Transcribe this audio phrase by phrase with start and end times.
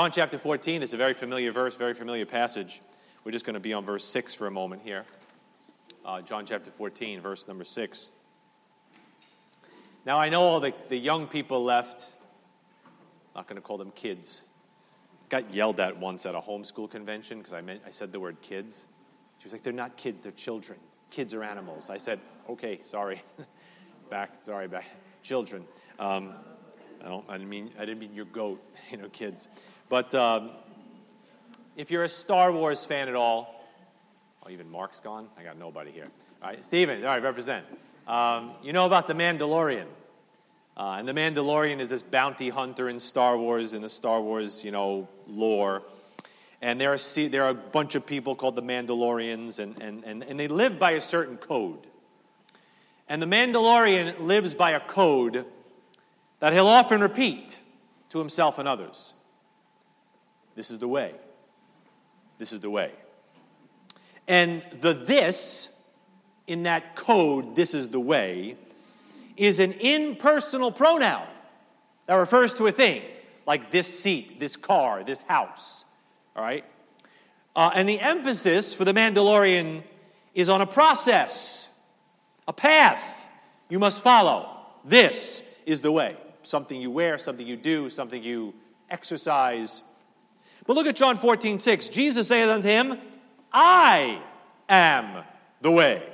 [0.00, 2.82] John chapter 14 is a very familiar verse, very familiar passage.
[3.24, 5.04] We're just going to be on verse 6 for a moment here.
[6.04, 8.10] Uh, John chapter 14, verse number 6.
[10.06, 12.06] Now, I know all the, the young people left,
[13.34, 14.42] not going to call them kids.
[15.30, 18.86] Got yelled at once at a homeschool convention because I, I said the word kids.
[19.38, 20.78] She was like, they're not kids, they're children.
[21.10, 21.90] Kids are animals.
[21.90, 23.20] I said, okay, sorry.
[24.10, 24.84] back, sorry, back.
[25.24, 25.64] Children.
[25.98, 26.34] Um,
[27.04, 28.62] I, don't, I, didn't mean, I didn't mean your goat,
[28.92, 29.48] you know, kids.
[29.88, 30.50] But um,
[31.76, 33.64] if you're a Star Wars fan at all,
[34.44, 35.28] oh, even Mark's gone?
[35.38, 36.08] I got nobody here.
[36.42, 37.64] All right, Steven, all right, represent.
[38.06, 39.86] Um, you know about the Mandalorian.
[40.76, 44.62] Uh, and the Mandalorian is this bounty hunter in Star Wars, in the Star Wars,
[44.62, 45.82] you know, lore.
[46.60, 50.22] And there are, there are a bunch of people called the Mandalorians, and, and, and,
[50.22, 51.86] and they live by a certain code.
[53.08, 55.46] And the Mandalorian lives by a code
[56.40, 57.58] that he'll often repeat
[58.10, 59.14] to himself and others.
[60.58, 61.14] This is the way.
[62.36, 62.90] This is the way.
[64.26, 65.68] And the this
[66.48, 68.56] in that code, this is the way,
[69.36, 71.28] is an impersonal pronoun
[72.06, 73.02] that refers to a thing,
[73.46, 75.84] like this seat, this car, this house.
[76.34, 76.64] All right?
[77.54, 79.84] Uh, and the emphasis for the Mandalorian
[80.34, 81.68] is on a process,
[82.48, 83.26] a path
[83.68, 84.56] you must follow.
[84.84, 86.16] This is the way.
[86.42, 88.54] Something you wear, something you do, something you
[88.90, 89.82] exercise.
[90.68, 91.88] But look at John 14, 6.
[91.88, 92.98] Jesus saith unto him,
[93.50, 94.20] I
[94.68, 95.24] am
[95.62, 96.06] the way.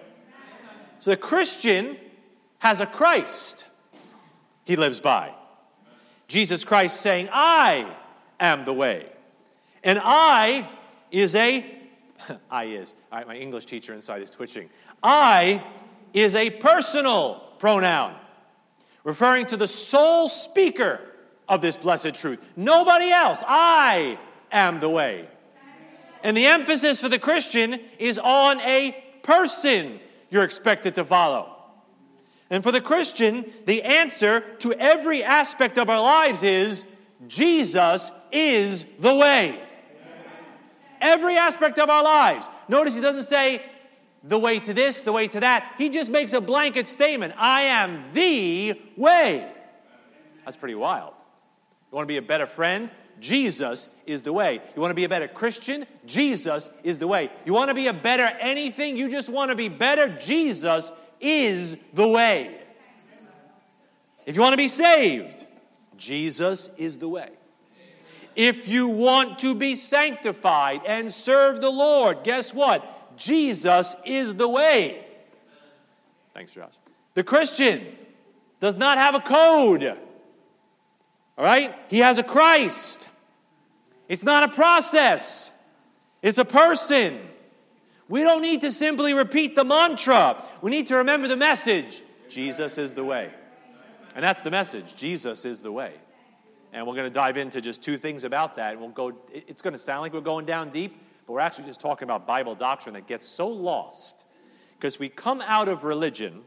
[1.00, 1.96] So the Christian
[2.60, 3.66] has a Christ
[4.64, 5.34] he lives by.
[6.28, 7.96] Jesus Christ saying, I
[8.38, 9.08] am the way.
[9.82, 10.70] And I
[11.10, 11.66] is a,
[12.50, 14.70] I is, all right, my English teacher inside is twitching.
[15.02, 15.64] I
[16.12, 18.14] is a personal pronoun,
[19.02, 21.00] referring to the sole speaker
[21.48, 22.38] of this blessed truth.
[22.54, 23.42] Nobody else.
[23.44, 24.16] I
[24.54, 25.28] am the way.
[26.22, 31.54] And the emphasis for the Christian is on a person you're expected to follow.
[32.48, 36.84] And for the Christian, the answer to every aspect of our lives is
[37.28, 39.60] Jesus is the way
[41.04, 42.48] every aspect of our lives.
[42.66, 43.62] Notice he doesn't say
[44.24, 45.74] the way to this, the way to that.
[45.76, 49.52] He just makes a blanket statement I am the way.
[50.44, 51.12] That's pretty wild.
[51.92, 52.90] You want to be a better friend?
[53.20, 54.60] Jesus is the way.
[54.74, 55.86] You want to be a better Christian?
[56.06, 57.30] Jesus is the way.
[57.44, 58.96] You want to be a better anything?
[58.96, 60.08] You just want to be better?
[60.08, 62.60] Jesus is the way.
[64.26, 65.46] If you want to be saved,
[65.96, 67.30] Jesus is the way.
[68.36, 73.16] If you want to be sanctified and serve the Lord, guess what?
[73.16, 75.06] Jesus is the way.
[76.34, 76.72] Thanks, Josh.
[77.14, 77.86] The Christian
[78.60, 79.96] does not have a code.
[81.36, 81.74] All right?
[81.88, 83.08] He has a Christ.
[84.08, 85.50] It's not a process,
[86.22, 87.20] it's a person.
[88.06, 90.42] We don't need to simply repeat the mantra.
[90.60, 93.32] We need to remember the message Jesus is the way.
[94.14, 95.94] And that's the message Jesus is the way.
[96.72, 98.72] And we're going to dive into just two things about that.
[98.72, 101.64] And we'll go, it's going to sound like we're going down deep, but we're actually
[101.64, 104.26] just talking about Bible doctrine that gets so lost
[104.76, 106.42] because we come out of religion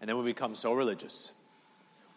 [0.00, 1.32] and then we become so religious.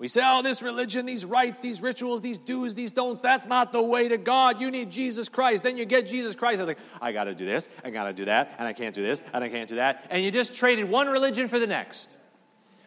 [0.01, 3.71] We say, oh, this religion, these rites, these rituals, these do's, these don'ts, that's not
[3.71, 4.59] the way to God.
[4.59, 5.61] You need Jesus Christ.
[5.61, 6.57] Then you get Jesus Christ.
[6.57, 8.73] I was like, I got to do this, I got to do that, and I
[8.73, 10.07] can't do this, and I can't do that.
[10.09, 12.17] And you just traded one religion for the next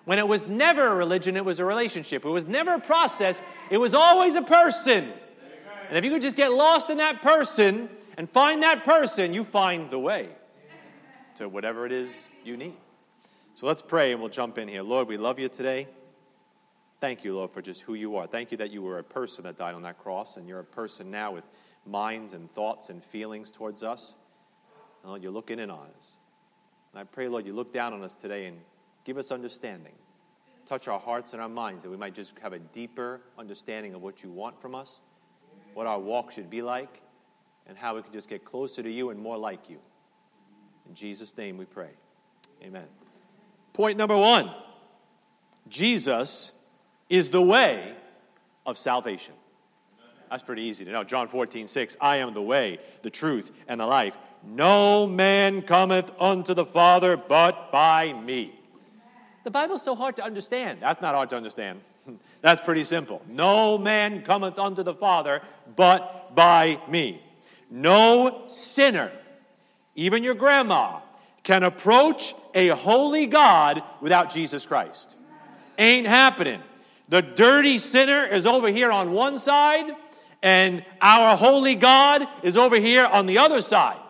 [0.04, 2.24] when it was never a religion, it was a relationship.
[2.24, 5.12] It was never a process, it was always a person.
[5.88, 9.44] And if you could just get lost in that person and find that person, you
[9.44, 10.30] find the way
[11.36, 12.10] to whatever it is
[12.44, 12.74] you need.
[13.54, 14.82] So let's pray and we'll jump in here.
[14.82, 15.86] Lord, we love you today.
[17.04, 18.26] Thank you, Lord, for just who you are.
[18.26, 20.64] Thank you that you were a person that died on that cross, and you're a
[20.64, 21.44] person now with
[21.84, 24.14] minds and thoughts and feelings towards us.
[25.02, 26.16] And Lord, you're looking in on us.
[26.92, 28.56] And I pray, Lord, you look down on us today and
[29.04, 29.92] Give us understanding.
[30.66, 34.00] Touch our hearts and our minds that we might just have a deeper understanding of
[34.00, 35.00] what you want from us,
[35.74, 37.02] what our walk should be like,
[37.66, 39.78] and how we can just get closer to you and more like you.
[40.88, 41.90] In Jesus' name we pray.
[42.62, 42.86] Amen.
[43.74, 44.50] Point number one
[45.68, 46.52] Jesus
[47.14, 47.94] is the way
[48.66, 49.34] of salvation.
[50.30, 51.04] That's pretty easy to know.
[51.04, 51.96] John 14, 6.
[52.00, 54.18] I am the way, the truth, and the life.
[54.44, 58.58] No man cometh unto the Father but by me.
[59.44, 60.78] The Bible's so hard to understand.
[60.80, 61.82] That's not hard to understand.
[62.40, 63.22] That's pretty simple.
[63.28, 65.40] No man cometh unto the Father
[65.76, 67.22] but by me.
[67.70, 69.12] No sinner,
[69.94, 71.00] even your grandma,
[71.44, 75.14] can approach a holy God without Jesus Christ.
[75.78, 76.60] Ain't happening.
[77.08, 79.90] The dirty sinner is over here on one side,
[80.42, 84.00] And our holy God is over here on the other side.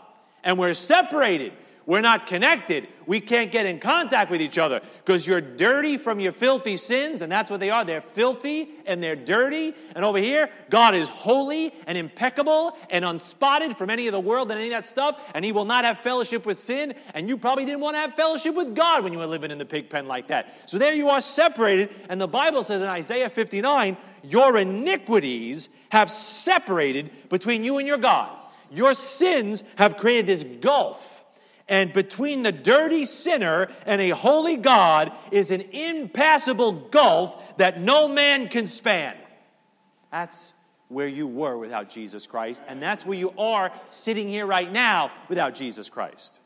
[0.42, 1.52] And we're separated.
[1.86, 2.88] We're not connected.
[3.06, 7.20] We can't get in contact with each other because you're dirty from your filthy sins,
[7.20, 7.84] and that's what they are.
[7.84, 9.74] They're filthy and they're dirty.
[9.94, 14.50] And over here, God is holy and impeccable and unspotted from any of the world
[14.50, 16.94] and any of that stuff, and He will not have fellowship with sin.
[17.12, 19.58] And you probably didn't want to have fellowship with God when you were living in
[19.58, 20.54] the pig pen like that.
[20.66, 26.10] So there you are separated, and the Bible says in Isaiah 59 your iniquities have
[26.10, 28.38] separated between you and your God.
[28.70, 31.23] Your sins have created this gulf
[31.68, 38.08] and between the dirty sinner and a holy God is an impassable gulf that no
[38.08, 39.16] man can span.
[40.10, 40.52] That's
[40.88, 45.10] where you were without Jesus Christ, and that's where you are sitting here right now
[45.28, 46.40] without Jesus Christ.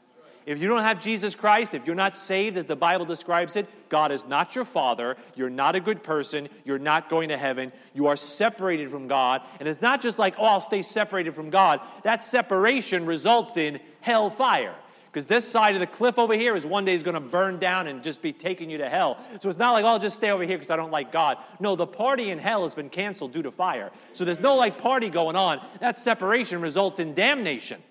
[0.46, 3.66] If you don't have Jesus Christ, if you're not saved as the Bible describes it,
[3.90, 5.18] God is not your father.
[5.34, 6.48] You're not a good person.
[6.64, 7.70] You're not going to heaven.
[7.92, 9.42] You are separated from God.
[9.60, 11.80] And it's not just like, oh, I'll stay separated from God.
[12.02, 14.74] That separation results in hellfire.
[15.10, 17.58] Because this side of the cliff over here is one day is going to burn
[17.58, 19.18] down and just be taking you to hell.
[19.40, 21.38] So it's not like, oh, I'll just stay over here because I don't like God.
[21.60, 23.90] No, the party in hell has been canceled due to fire.
[24.12, 25.64] So there's no like party going on.
[25.80, 27.82] That separation results in damnation.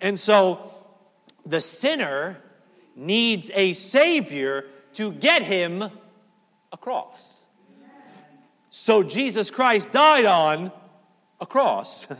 [0.00, 0.72] And so
[1.44, 2.38] the sinner
[2.94, 5.90] needs a Savior to get him
[6.72, 7.40] across.
[8.70, 10.70] So Jesus Christ died on
[11.40, 12.06] a cross.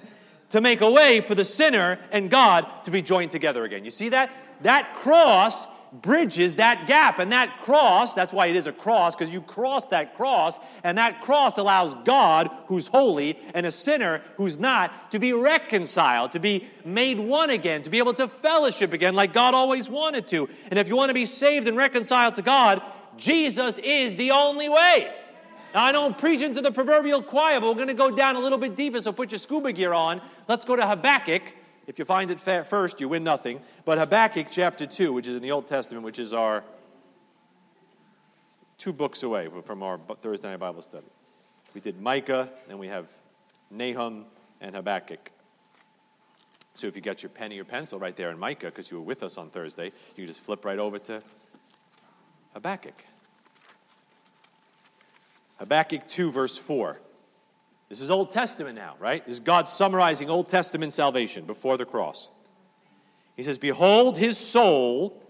[0.50, 3.84] to make a way for the sinner and God to be joined together again.
[3.84, 4.30] You see that?
[4.62, 7.18] That cross bridges that gap.
[7.18, 10.98] And that cross, that's why it is a cross, because you cross that cross, and
[10.98, 16.40] that cross allows God, who's holy, and a sinner who's not, to be reconciled, to
[16.40, 20.48] be made one again, to be able to fellowship again like God always wanted to.
[20.70, 22.82] And if you want to be saved and reconciled to God,
[23.16, 25.12] Jesus is the only way.
[25.74, 28.40] Now, I don't preach into the proverbial choir, but we're going to go down a
[28.40, 30.20] little bit deeper, so put your scuba gear on.
[30.48, 31.42] Let's go to Habakkuk.
[31.86, 33.60] If you find it first, you win nothing.
[33.84, 36.64] But Habakkuk chapter 2, which is in the Old Testament, which is our
[38.78, 41.06] two books away from our Thursday night Bible study.
[41.74, 43.06] We did Micah, then we have
[43.70, 44.24] Nahum
[44.60, 45.30] and Habakkuk.
[46.74, 48.96] So if you got your pen or your pencil right there in Micah, because you
[48.96, 51.22] were with us on Thursday, you can just flip right over to
[52.54, 53.04] Habakkuk.
[55.60, 56.98] Habakkuk 2, verse 4.
[57.90, 59.24] This is Old Testament now, right?
[59.24, 62.30] This is God summarizing Old Testament salvation before the cross.
[63.36, 65.22] He says, Behold, his soul,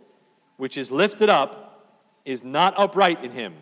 [0.56, 1.94] which is lifted up,
[2.24, 3.54] is not upright in him.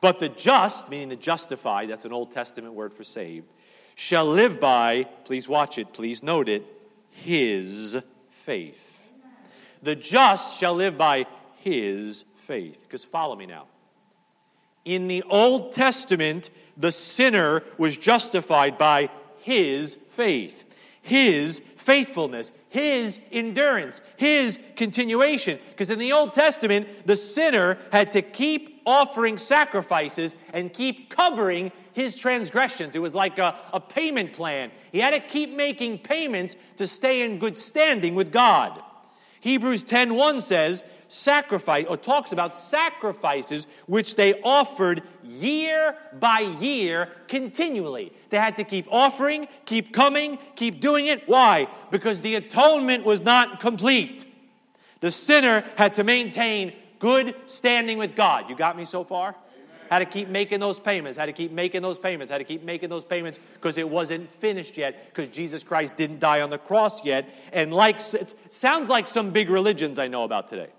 [0.00, 3.46] But the just, meaning the justified, that's an Old Testament word for saved,
[3.94, 6.64] shall live by, please watch it, please note it,
[7.10, 7.96] his
[8.30, 8.90] faith.
[9.82, 11.26] The just shall live by
[11.58, 12.78] his faith.
[12.82, 13.66] Because follow me now.
[14.84, 20.64] In the Old Testament, the sinner was justified by his faith,
[21.02, 25.58] his faithfulness, his endurance, his continuation.
[25.70, 31.72] Because in the Old Testament, the sinner had to keep offering sacrifices and keep covering
[31.92, 32.96] his transgressions.
[32.96, 34.70] It was like a, a payment plan.
[34.92, 38.82] He had to keep making payments to stay in good standing with God.
[39.40, 48.12] Hebrews 10:1 says, sacrifice or talks about sacrifices which they offered year by year continually.
[48.30, 51.28] They had to keep offering, keep coming, keep doing it.
[51.28, 51.68] Why?
[51.90, 54.26] Because the atonement was not complete.
[55.00, 58.48] The sinner had to maintain good standing with God.
[58.48, 59.34] You got me so far?
[59.90, 62.64] Had to keep making those payments, had to keep making those payments, had to keep
[62.64, 66.58] making those payments because it wasn't finished yet, because Jesus Christ didn't die on the
[66.58, 67.28] cross yet.
[67.52, 70.70] And like it sounds like some big religions I know about today.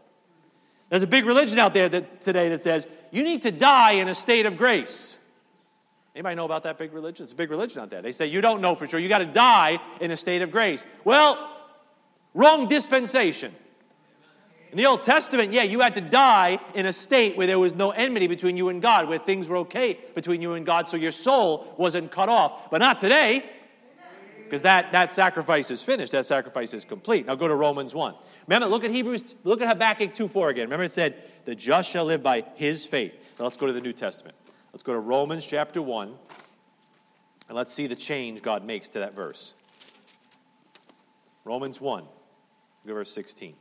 [0.90, 4.08] There's a big religion out there that, today that says you need to die in
[4.08, 5.18] a state of grace.
[6.14, 7.24] Anybody know about that big religion?
[7.24, 8.02] It's a big religion out there.
[8.02, 9.00] They say you don't know for sure.
[9.00, 10.86] You got to die in a state of grace.
[11.04, 11.52] Well,
[12.34, 13.54] wrong dispensation.
[14.72, 17.74] In the Old Testament, yeah, you had to die in a state where there was
[17.74, 20.98] no enmity between you and God, where things were okay between you and God, so
[20.98, 22.70] your soul wasn't cut off.
[22.70, 23.50] But not today,
[24.46, 26.12] because that, that sacrifice is finished.
[26.12, 27.26] That sacrifice is complete.
[27.26, 28.16] Now go to Romans 1.
[28.48, 30.64] Remember, look at Hebrews, look at Habakkuk 2 4 again.
[30.66, 33.14] Remember, it said, The just shall live by his faith.
[33.38, 34.36] Now let's go to the New Testament.
[34.72, 36.14] Let's go to Romans chapter 1,
[37.48, 39.54] and let's see the change God makes to that verse.
[41.44, 42.10] Romans 1, look
[42.88, 43.56] at verse 16.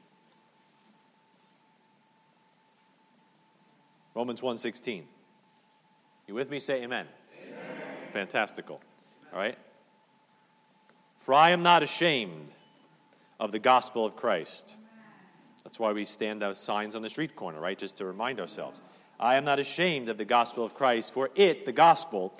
[4.14, 5.04] Romans 1 16.
[6.26, 6.60] You with me?
[6.60, 7.06] Say amen.
[7.42, 7.58] amen.
[8.12, 8.80] Fantastical.
[9.32, 9.58] All right?
[11.24, 12.52] For I am not ashamed
[13.40, 14.76] of the gospel of Christ.
[15.64, 17.78] That's why we stand as signs on the street corner, right?
[17.78, 18.82] Just to remind ourselves.
[19.18, 22.34] I am not ashamed of the gospel of Christ, for it, the gospel,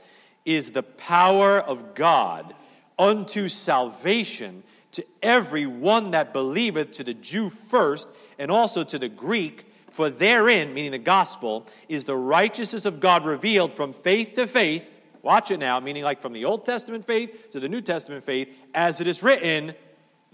[0.45, 2.55] is the power of God
[2.99, 4.63] unto salvation
[4.93, 8.07] to every one that believeth, to the Jew first,
[8.39, 9.67] and also to the Greek.
[9.89, 14.87] For therein, meaning the gospel, is the righteousness of God revealed from faith to faith.
[15.25, 18.55] Watch it now, meaning like from the Old Testament faith to the New Testament faith,
[18.75, 19.75] as it is written,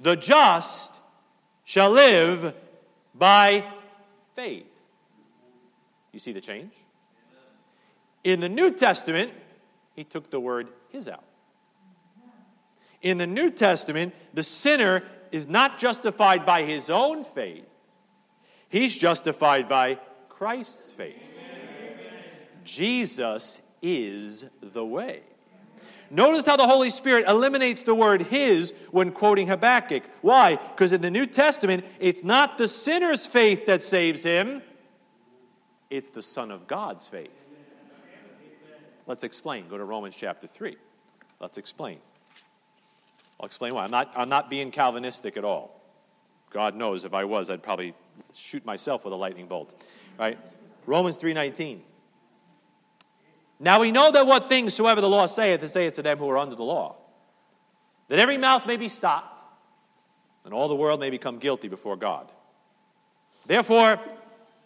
[0.01, 1.01] the just
[1.65, 2.53] shall live
[3.15, 3.65] by
[4.35, 4.67] faith.
[6.11, 6.73] You see the change?
[8.25, 9.31] In the New Testament,
[9.95, 11.23] he took the word his out.
[13.01, 17.65] In the New Testament, the sinner is not justified by his own faith,
[18.69, 21.47] he's justified by Christ's faith.
[22.65, 25.23] Jesus is the way.
[26.11, 30.03] Notice how the Holy Spirit eliminates the word his when quoting Habakkuk.
[30.23, 30.57] Why?
[30.57, 34.63] Because in the New Testament, it's not the sinner's faith that saves him,
[35.89, 37.31] it's the Son of God's faith.
[39.07, 39.69] Let's explain.
[39.69, 40.77] Go to Romans chapter 3.
[41.41, 41.99] Let's explain.
[43.41, 43.85] I'll explain why.
[43.85, 45.81] I'm not, I'm not being Calvinistic at all.
[46.51, 47.95] God knows if I was, I'd probably
[48.35, 49.75] shoot myself with a lightning bolt.
[50.19, 50.39] Right?
[50.87, 51.81] Romans 3.19.
[53.61, 56.29] Now we know that what things soever the law saith, it saith to them who
[56.31, 56.97] are under the law,
[58.09, 59.45] that every mouth may be stopped,
[60.47, 62.33] and all the world may become guilty before God.
[63.47, 64.01] Therefore,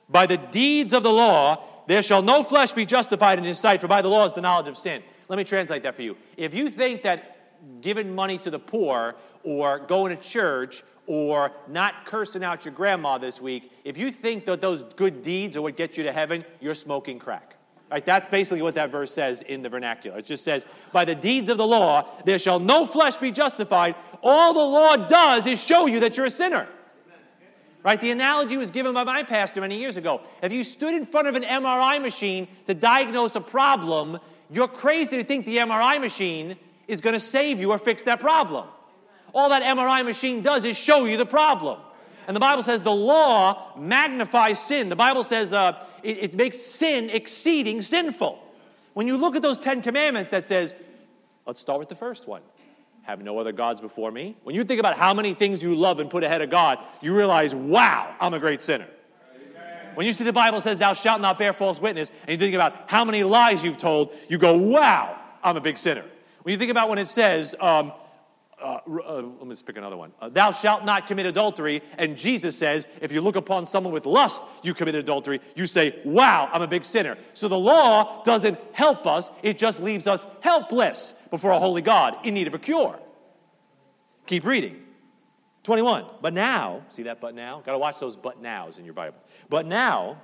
[0.08, 3.80] by the deeds of the law, there shall no flesh be justified in his sight,
[3.80, 5.02] for by the law is the knowledge of sin.
[5.28, 6.16] Let me translate that for you.
[6.36, 12.06] If you think that giving money to the poor, or going to church, or not
[12.06, 15.76] cursing out your grandma this week, if you think that those good deeds are what
[15.76, 17.53] get you to heaven, you're smoking crack.
[17.90, 20.18] Right, that's basically what that verse says in the vernacular.
[20.18, 23.94] It just says, By the deeds of the law, there shall no flesh be justified.
[24.22, 26.66] All the law does is show you that you're a sinner.
[27.84, 28.00] Right?
[28.00, 30.22] The analogy was given by my pastor many years ago.
[30.42, 34.18] If you stood in front of an MRI machine to diagnose a problem,
[34.50, 36.56] you're crazy to think the MRI machine
[36.88, 38.66] is going to save you or fix that problem.
[39.34, 41.78] All that MRI machine does is show you the problem.
[42.26, 44.88] And the Bible says the law magnifies sin.
[44.88, 48.38] The Bible says uh, it, it makes sin exceeding sinful.
[48.92, 50.74] When you look at those Ten Commandments that says,
[51.46, 52.42] let's start with the first one
[53.04, 54.34] have no other gods before me.
[54.44, 57.14] When you think about how many things you love and put ahead of God, you
[57.14, 58.86] realize, wow, I'm a great sinner.
[59.94, 62.54] When you see the Bible says, Thou shalt not bear false witness, and you think
[62.54, 66.04] about how many lies you've told, you go, Wow, I'm a big sinner.
[66.42, 67.92] When you think about when it says, um,
[68.64, 70.12] uh, uh, let me pick another one.
[70.20, 71.82] Uh, Thou shalt not commit adultery.
[71.98, 75.40] And Jesus says, if you look upon someone with lust, you commit adultery.
[75.54, 77.18] You say, wow, I'm a big sinner.
[77.34, 82.16] So the law doesn't help us, it just leaves us helpless before a holy God
[82.24, 82.98] in need of a cure.
[84.26, 84.76] Keep reading.
[85.64, 86.06] 21.
[86.22, 87.62] But now, see that but now?
[87.64, 89.18] Got to watch those but nows in your Bible.
[89.48, 90.20] But now,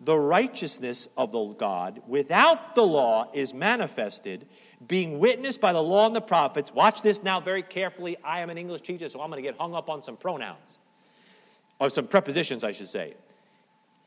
[0.00, 4.46] the righteousness of the God without the law is manifested
[4.86, 6.72] being witnessed by the law and the prophets.
[6.72, 8.16] Watch this now very carefully.
[8.22, 10.78] I am an English teacher, so I'm going to get hung up on some pronouns,
[11.80, 13.14] or some prepositions, I should say.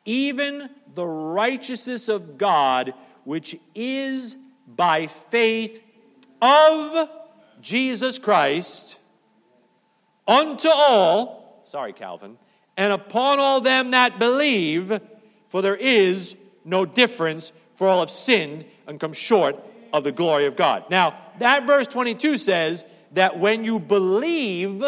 [0.06, 4.36] Even the righteousness of God, which is
[4.68, 5.82] by faith
[6.42, 7.10] of
[7.62, 8.98] Jesus Christ,
[10.28, 12.38] unto all, sorry, Calvin,
[12.78, 15.00] and upon all them that believe,
[15.50, 19.58] for there is no difference, for all have sinned and come short
[19.93, 20.86] of the glory of God.
[20.89, 24.83] Now, that verse 22 says that when you believe,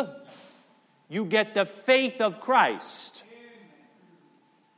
[1.10, 3.24] you get the faith of Christ.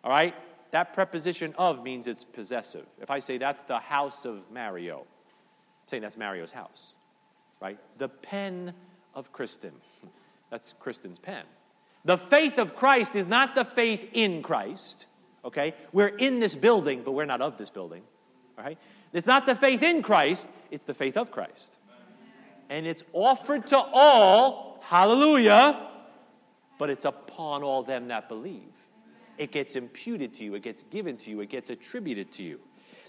[0.03, 0.35] All right?
[0.71, 2.85] That preposition of means it's possessive.
[3.01, 6.95] If I say that's the house of Mario, I'm saying that's Mario's house,
[7.61, 7.79] right?
[7.97, 8.73] The pen
[9.13, 9.71] of Kristen.
[10.51, 11.43] That's Kristen's pen.
[12.05, 15.07] The faith of Christ is not the faith in Christ,
[15.43, 15.73] okay?
[15.91, 18.03] We're in this building, but we're not of this building,
[18.57, 18.77] all right?
[19.13, 21.77] It's not the faith in Christ, it's the faith of Christ.
[22.69, 25.89] And it's offered to all, hallelujah,
[26.77, 28.73] but it's upon all them that believe.
[29.37, 32.59] It gets imputed to you, it gets given to you, it gets attributed to you.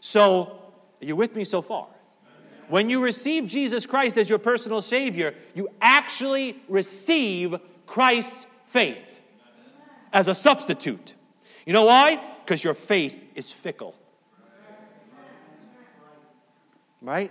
[0.00, 0.58] So,
[1.00, 1.88] are you with me so far?
[2.68, 9.20] When you receive Jesus Christ as your personal Savior, you actually receive Christ's faith
[10.12, 11.14] as a substitute.
[11.64, 12.20] You know why?
[12.44, 13.94] Because your faith is fickle.
[17.06, 17.30] Right?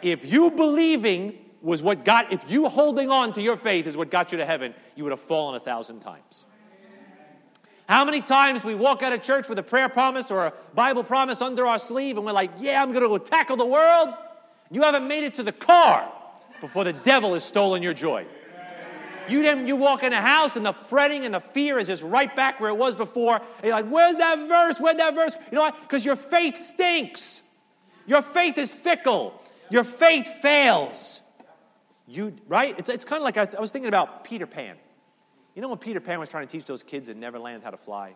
[0.00, 4.12] If you believing was what got, if you holding on to your faith is what
[4.12, 6.44] got you to heaven, you would have fallen a thousand times.
[7.88, 10.52] How many times do we walk out of church with a prayer promise or a
[10.74, 13.66] Bible promise under our sleeve and we're like, yeah, I'm going to go tackle the
[13.66, 14.14] world?
[14.70, 16.10] You haven't made it to the car
[16.60, 18.24] before the devil has stolen your joy.
[19.28, 22.04] You, then, you walk in a house and the fretting and the fear is just
[22.04, 23.36] right back where it was before.
[23.36, 24.78] And you're like, where's that verse?
[24.78, 25.34] Where's that verse?
[25.50, 25.72] You know why?
[25.72, 27.42] Because your faith stinks.
[28.06, 29.40] Your faith is fickle.
[29.70, 31.20] your faith fails.
[32.06, 32.78] You, right?
[32.78, 34.76] It's, it's kind of like I, I was thinking about Peter Pan.
[35.54, 37.76] You know when Peter Pan was trying to teach those kids in Neverland how to
[37.76, 38.08] fly?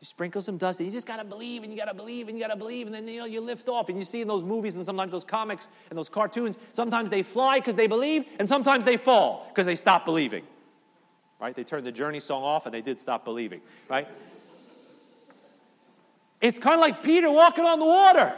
[0.00, 2.42] You sprinkle some dust, and you just gotta believe, and you gotta believe, and you
[2.42, 3.88] gotta believe, and then you know you lift off.
[3.88, 7.22] And you see in those movies and sometimes those comics and those cartoons, sometimes they
[7.22, 10.44] fly because they believe, and sometimes they fall because they stop believing.
[11.40, 11.54] Right?
[11.54, 13.60] They turned the journey song off and they did stop believing.
[13.88, 14.08] Right?
[16.40, 18.34] It's kind of like Peter walking on the water.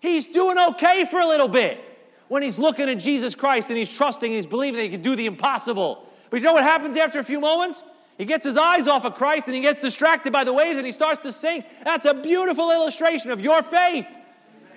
[0.00, 1.84] He's doing okay for a little bit
[2.28, 5.16] when he's looking at Jesus Christ and he's trusting, he's believing that he can do
[5.16, 6.06] the impossible.
[6.30, 7.82] But you know what happens after a few moments?
[8.18, 10.86] He gets his eyes off of Christ and he gets distracted by the waves and
[10.86, 11.64] he starts to sink.
[11.84, 14.08] That's a beautiful illustration of your faith.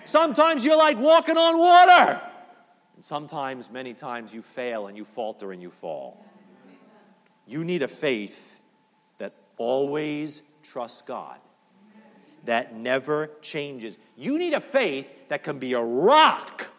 [0.06, 2.22] Sometimes you're like walking on water.
[2.96, 6.24] And sometimes, many times, you fail and you falter and you fall.
[7.48, 8.60] You need a faith
[9.18, 11.40] that always trusts God,
[12.46, 13.98] that never changes.
[14.16, 16.70] You need a faith that can be a rock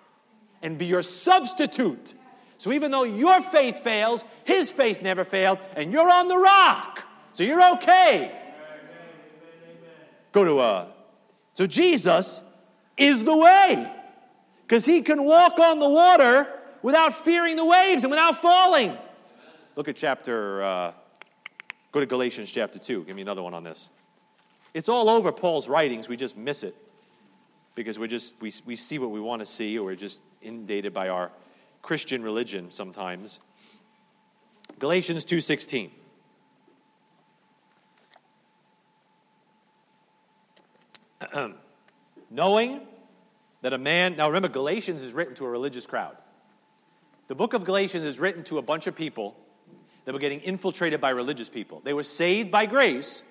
[0.62, 2.14] and be your substitute
[2.62, 7.04] so even though your faith fails, his faith never failed, and you're on the rock.
[7.32, 8.30] So you're okay.
[10.30, 10.86] Go to uh
[11.54, 12.40] so Jesus
[12.96, 13.92] is the way.
[14.62, 16.46] Because he can walk on the water
[16.82, 18.96] without fearing the waves and without falling.
[19.74, 20.92] Look at chapter uh,
[21.90, 23.06] go to Galatians chapter 2.
[23.06, 23.90] Give me another one on this.
[24.74, 26.74] It's all over Paul's writings, we just miss it
[27.74, 30.92] because we're just we, we see what we want to see or we're just inundated
[30.92, 31.30] by our
[31.82, 33.40] Christian religion sometimes.
[34.78, 35.90] Galatians 2:16.
[42.30, 42.80] Knowing
[43.62, 46.16] that a man, now remember, Galatians is written to a religious crowd.
[47.28, 49.36] The book of Galatians is written to a bunch of people
[50.04, 51.80] that were getting infiltrated by religious people.
[51.84, 53.22] They were saved by grace,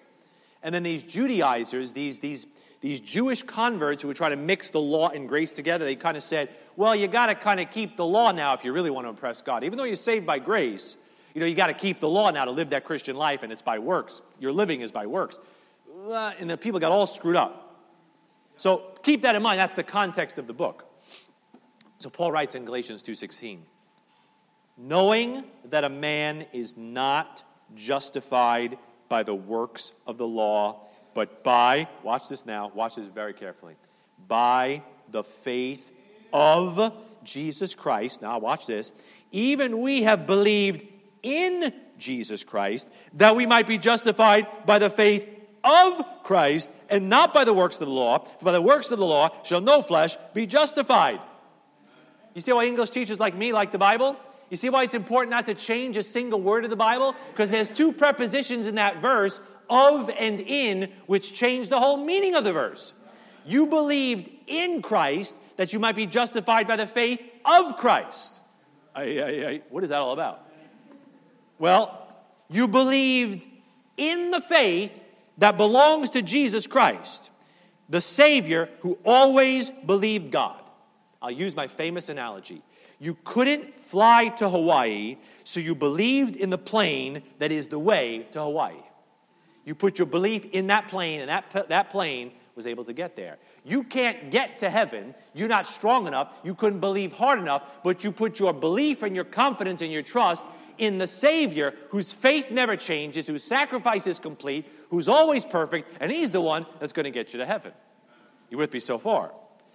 [0.64, 2.46] and then these Judaizers, these, these
[2.82, 6.18] these Jewish converts who were trying to mix the law and grace together, they kind
[6.18, 8.90] of said, well, you got to kind of keep the law now if you really
[8.90, 9.64] want to impress God.
[9.64, 10.98] Even though you're saved by grace,
[11.36, 13.52] you know, you got to keep the law now to live that Christian life, and
[13.52, 14.24] it's by works.
[14.40, 15.40] Your living is by works.
[16.10, 17.78] And the people got all screwed up.
[18.58, 19.60] So keep that in mind.
[19.60, 20.86] That's the context of the book.
[22.00, 23.60] So Paul writes in Galatians 2:16,
[24.76, 27.44] knowing that a man is not
[27.76, 28.80] justified
[29.12, 33.76] by the works of the law but by, watch this now, watch this very carefully,
[34.28, 35.92] by the faith
[36.32, 36.94] of
[37.24, 38.22] Jesus Christ.
[38.22, 38.92] Now, watch this.
[39.32, 40.88] Even we have believed
[41.22, 45.28] in Jesus Christ that we might be justified by the faith
[45.64, 48.20] of Christ and not by the works of the law.
[48.40, 51.20] For by the works of the law shall no flesh be justified.
[52.34, 54.18] You see why English teachers like me like the Bible?
[54.52, 57.16] You see why it's important not to change a single word of the Bible?
[57.32, 62.36] Because there's two prepositions in that verse of and in, which change the whole meaning
[62.36, 62.94] of the verse.
[63.46, 68.42] You believed in Christ that you might be justified by the faith of Christ.
[68.94, 70.46] I, I, I, what is that all about?
[71.58, 72.14] Well,
[72.50, 73.48] you believed
[73.96, 74.92] in the faith
[75.38, 77.30] that belongs to Jesus Christ,
[77.88, 80.62] the Savior who always believed God.
[81.22, 82.62] I'll use my famous analogy.
[83.00, 88.26] You couldn't fly to Hawaii, so you believed in the plane that is the way
[88.32, 88.78] to Hawaii.
[89.66, 93.18] You put your belief in that plane, and that, that plane was able to get
[93.18, 93.38] there.
[93.66, 95.14] You can't get to heaven.
[95.34, 96.30] You're not strong enough.
[96.42, 100.04] You couldn't believe hard enough, but you put your belief and your confidence and your
[100.04, 100.46] trust
[100.78, 106.14] in the Savior whose faith never changes, whose sacrifice is complete, who's always perfect, and
[106.14, 107.74] He's the one that's going to get you to heaven.
[108.50, 109.34] You with me so far?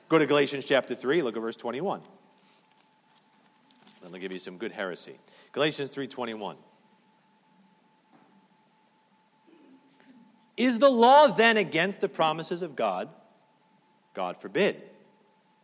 [0.09, 2.01] Go to Galatians chapter 3, look at verse 21.
[4.07, 5.19] Then I'll give you some good heresy.
[5.51, 6.57] Galatians 3:21.
[10.57, 13.09] Is the law then against the promises of God?
[14.15, 14.81] God forbid.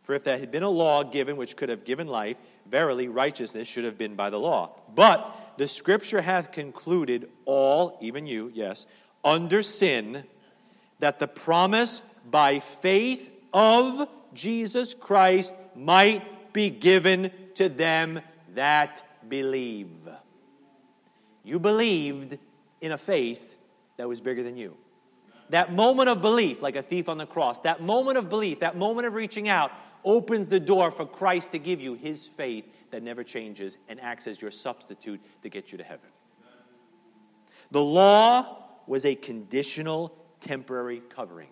[0.01, 3.65] For if there had been a law given which could have given life, verily righteousness
[3.65, 4.75] should have been by the law.
[4.93, 8.85] But the scripture hath concluded all, even you, yes,
[9.23, 10.25] under sin,
[10.99, 18.19] that the promise by faith of Jesus Christ might be given to them
[18.55, 19.89] that believe.
[21.43, 22.37] You believed
[22.81, 23.55] in a faith
[23.97, 24.75] that was bigger than you.
[25.49, 28.77] That moment of belief, like a thief on the cross, that moment of belief, that
[28.77, 29.71] moment of reaching out,
[30.03, 34.27] opens the door for Christ to give you his faith that never changes and acts
[34.27, 36.09] as your substitute to get you to heaven.
[37.71, 41.49] The law was a conditional, temporary covering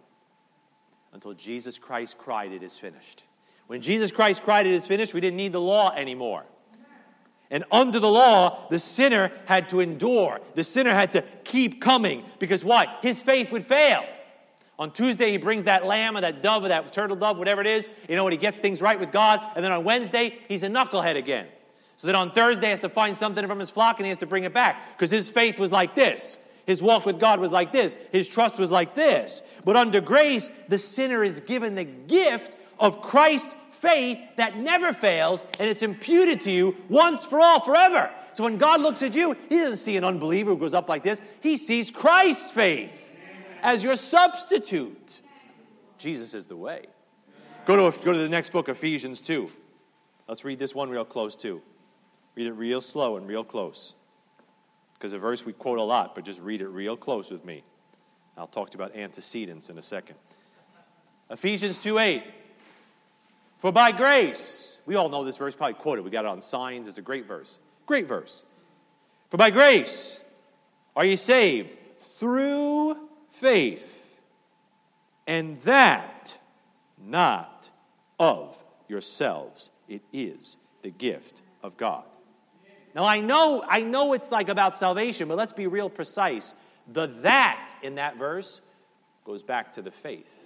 [1.13, 3.23] until Jesus Christ cried, It is finished.
[3.67, 6.45] When Jesus Christ cried, It is finished, we didn't need the law anymore.
[7.51, 10.39] And under the law, the sinner had to endure.
[10.55, 12.87] The sinner had to keep coming because why?
[13.03, 14.05] His faith would fail.
[14.79, 17.67] On Tuesday, he brings that lamb or that dove or that turtle dove, whatever it
[17.67, 17.87] is.
[18.09, 18.33] You know what?
[18.33, 19.41] He gets things right with God.
[19.55, 21.45] And then on Wednesday, he's a knucklehead again.
[21.97, 24.17] So then on Thursday, he has to find something from his flock and he has
[24.19, 26.39] to bring it back because his faith was like this.
[26.65, 27.95] His walk with God was like this.
[28.11, 29.41] His trust was like this.
[29.65, 35.43] But under grace, the sinner is given the gift of Christ's faith that never fails
[35.59, 38.11] and it's imputed to you once for all, forever.
[38.33, 41.03] So when God looks at you, He doesn't see an unbeliever who goes up like
[41.03, 41.19] this.
[41.41, 43.11] He sees Christ's faith
[43.61, 45.21] as your substitute.
[45.97, 46.85] Jesus is the way.
[47.65, 49.49] Go to, go to the next book, Ephesians 2.
[50.27, 51.61] Let's read this one real close, too.
[52.35, 53.93] Read it real slow and real close.
[54.93, 57.63] Because a verse we quote a lot, but just read it real close with me.
[58.37, 60.15] I'll talk to you about antecedents in a second.
[61.29, 62.23] Ephesians 2 8.
[63.61, 66.03] For by grace, we all know this verse, probably quoted.
[66.03, 66.87] We got it on signs.
[66.87, 67.59] It's a great verse.
[67.85, 68.43] Great verse.
[69.29, 70.19] For by grace
[70.95, 72.97] are you saved through
[73.33, 74.19] faith,
[75.27, 76.39] and that
[77.05, 77.69] not
[78.19, 79.69] of yourselves.
[79.87, 82.05] It is the gift of God.
[82.95, 86.55] Now I know I know it's like about salvation, but let's be real precise.
[86.91, 88.59] The that in that verse
[89.23, 90.40] goes back to the faith.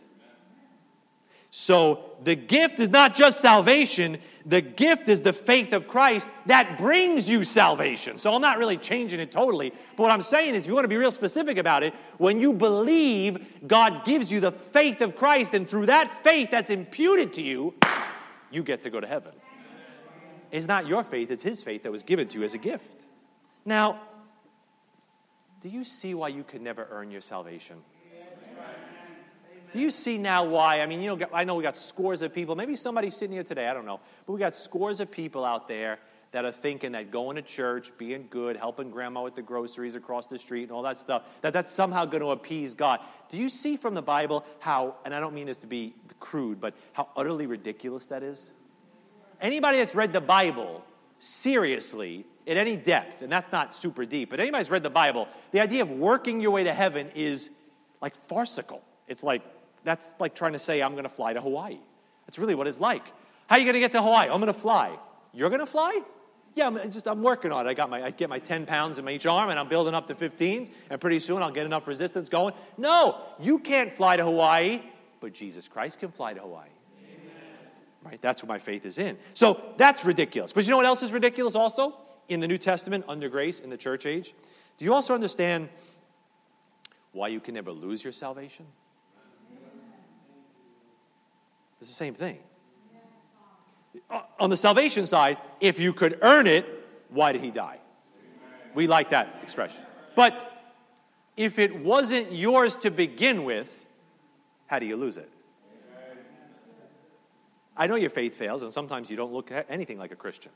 [1.57, 6.77] So the gift is not just salvation, the gift is the faith of Christ that
[6.77, 8.17] brings you salvation.
[8.17, 9.71] So I'm not really changing it totally.
[9.95, 12.41] But what I'm saying is, if you want to be real specific about it, when
[12.41, 17.31] you believe, God gives you the faith of Christ, and through that faith that's imputed
[17.35, 17.73] to you,
[18.51, 19.31] you get to go to heaven.
[20.51, 23.05] It's not your faith, it's His faith that was given to you as a gift.
[23.63, 24.01] Now,
[25.61, 27.77] do you see why you could never earn your salvation?
[29.75, 30.79] Do you see now why?
[30.79, 33.43] I mean, you know, I know we got scores of people, maybe somebody's sitting here
[33.43, 35.99] today, I don't know, but we got scores of people out there
[36.31, 40.27] that are thinking that going to church, being good, helping grandma with the groceries across
[40.27, 43.01] the street and all that stuff, that that's somehow going to appease God.
[43.27, 46.61] Do you see from the Bible how, and I don't mean this to be crude,
[46.61, 48.53] but how utterly ridiculous that is?
[49.41, 50.85] Anybody that's read the Bible
[51.19, 55.59] seriously at any depth, and that's not super deep, but anybody's read the Bible, the
[55.59, 57.49] idea of working your way to heaven is
[58.01, 58.81] like farcical.
[59.09, 59.43] It's like
[59.85, 61.77] that's like trying to say, I'm going to fly to Hawaii.
[62.25, 63.05] That's really what it's like.
[63.47, 64.29] How are you going to get to Hawaii?
[64.29, 64.97] I'm going to fly.
[65.31, 66.01] You're going to fly?
[66.55, 67.69] Yeah, I'm just I'm working on it.
[67.69, 70.07] I got my I get my 10 pounds in each arm and I'm building up
[70.07, 72.53] to 15s and pretty soon I'll get enough resistance going.
[72.77, 74.81] No, you can't fly to Hawaii,
[75.19, 76.69] but Jesus Christ can fly to Hawaii.
[78.03, 78.21] Right?
[78.21, 79.17] That's what my faith is in.
[79.33, 80.53] So that's ridiculous.
[80.53, 81.97] But you know what else is ridiculous also
[82.29, 84.33] in the New Testament under grace in the church age?
[84.77, 85.69] Do you also understand
[87.11, 88.65] why you can never lose your salvation?
[91.79, 92.39] It's the same thing.
[94.09, 96.65] Uh, on the salvation side, if you could earn it,
[97.09, 97.79] why did he die?
[98.73, 99.81] We like that expression.
[100.15, 100.33] But
[101.37, 103.85] if it wasn't yours to begin with,
[104.67, 105.29] how do you lose it?
[107.77, 110.51] I know your faith fails, and sometimes you don't look anything like a Christian.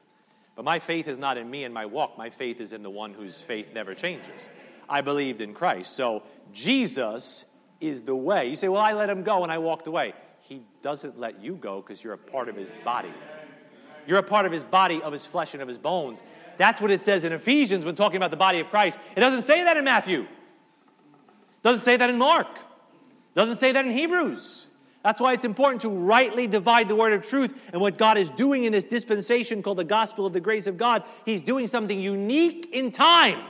[0.55, 2.17] But my faith is not in me and my walk.
[2.17, 4.47] My faith is in the one whose faith never changes.
[4.89, 5.95] I believed in Christ.
[5.95, 7.45] So Jesus
[7.79, 8.49] is the way.
[8.49, 10.13] You say, Well, I let him go and I walked away
[10.49, 13.13] he doesn't let you go because you're a part of his body.
[14.07, 16.23] You're a part of his body, of his flesh, and of his bones.
[16.57, 18.97] That's what it says in Ephesians when talking about the body of Christ.
[19.15, 20.25] It doesn't say that in Matthew.
[21.61, 22.47] Doesn't say that in Mark.
[23.35, 24.65] Doesn't say that in Hebrews.
[25.03, 27.53] That's why it's important to rightly divide the word of truth.
[27.71, 30.77] And what God is doing in this dispensation called the gospel of the grace of
[30.77, 33.45] God, He's doing something unique in time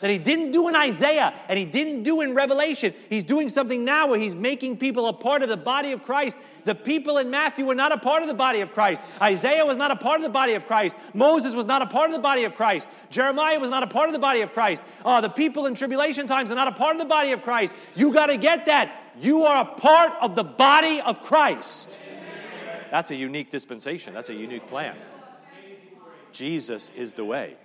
[0.00, 2.94] that he didn't do in Isaiah and he didn't do in Revelation.
[3.08, 6.38] He's doing something now where he's making people a part of the body of Christ.
[6.64, 9.02] The people in Matthew were not a part of the body of Christ.
[9.20, 10.96] Isaiah was not a part of the body of Christ.
[11.14, 12.88] Moses was not a part of the body of Christ.
[13.10, 14.82] Jeremiah was not a part of the body of Christ.
[15.04, 17.72] Uh, the people in tribulation times are not a part of the body of Christ.
[17.94, 19.12] You got to get that.
[19.18, 21.98] You are a part of the body of Christ.
[22.90, 24.14] That's a unique dispensation.
[24.14, 24.96] That's a unique plan.
[26.32, 27.56] Jesus is the way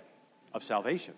[0.52, 1.14] of salvation.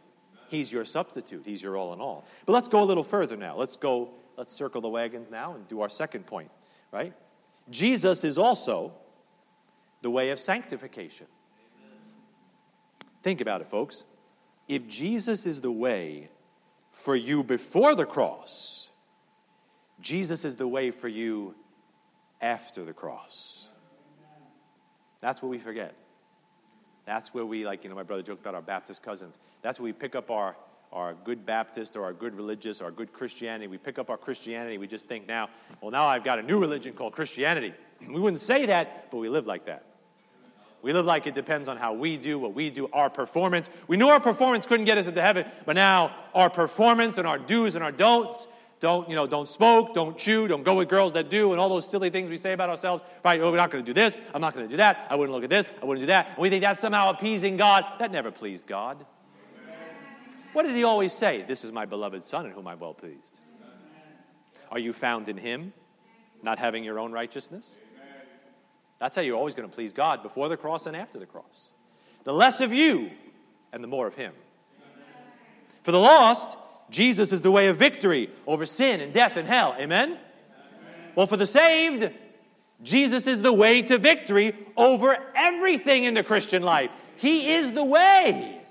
[0.49, 1.43] He's your substitute.
[1.45, 2.25] He's your all in all.
[2.47, 3.57] But let's go a little further now.
[3.57, 6.51] Let's go, let's circle the wagons now and do our second point,
[6.91, 7.13] right?
[7.71, 8.93] Jesus is also
[10.03, 11.27] the way of sanctification.
[13.23, 14.05] Think about it, folks.
[14.69, 16.31] If Jesus is the way
[16.91, 18.89] for you before the cross,
[20.01, 21.55] Jesus is the way for you
[22.41, 23.69] after the cross.
[25.21, 25.95] That's what we forget.
[27.09, 29.39] That's where we, like, you know, my brother joked about our Baptist cousins.
[29.63, 30.55] That's where we pick up our,
[30.93, 33.67] our good Baptist or our good religious or our good Christianity.
[33.67, 34.77] We pick up our Christianity.
[34.77, 35.49] We just think now,
[35.81, 37.73] well, now I've got a new religion called Christianity.
[38.07, 39.85] We wouldn't say that, but we live like that.
[40.83, 43.71] We live like it depends on how we do, what we do, our performance.
[43.89, 47.39] We knew our performance couldn't get us into heaven, but now our performance and our
[47.39, 48.47] do's and our don'ts,
[48.81, 51.69] don't, you know, don't smoke, don't chew, don't go with girls that do, and all
[51.69, 53.03] those silly things we say about ourselves.
[53.25, 53.41] Right?
[53.41, 54.17] Oh, we're not going to do this.
[54.33, 55.07] I'm not going to do that.
[55.11, 55.69] I wouldn't look at this.
[55.83, 56.29] I wouldn't do that.
[56.29, 57.85] And we think that's somehow appeasing God.
[57.99, 59.05] That never pleased God.
[60.53, 61.45] What did he always say?
[61.47, 63.41] This is my beloved Son in whom I'm well pleased.
[64.71, 65.73] Are you found in him,
[66.43, 67.79] not having your own righteousness?
[68.99, 71.73] That's how you're always going to please God before the cross and after the cross.
[72.25, 73.11] The less of you
[73.73, 74.33] and the more of him.
[75.83, 76.57] For the lost,
[76.91, 79.75] Jesus is the way of victory over sin and death and hell.
[79.79, 80.11] Amen?
[80.11, 80.19] Amen?
[81.15, 82.11] Well, for the saved,
[82.83, 86.91] Jesus is the way to victory over everything in the Christian life.
[87.17, 88.63] He is the way.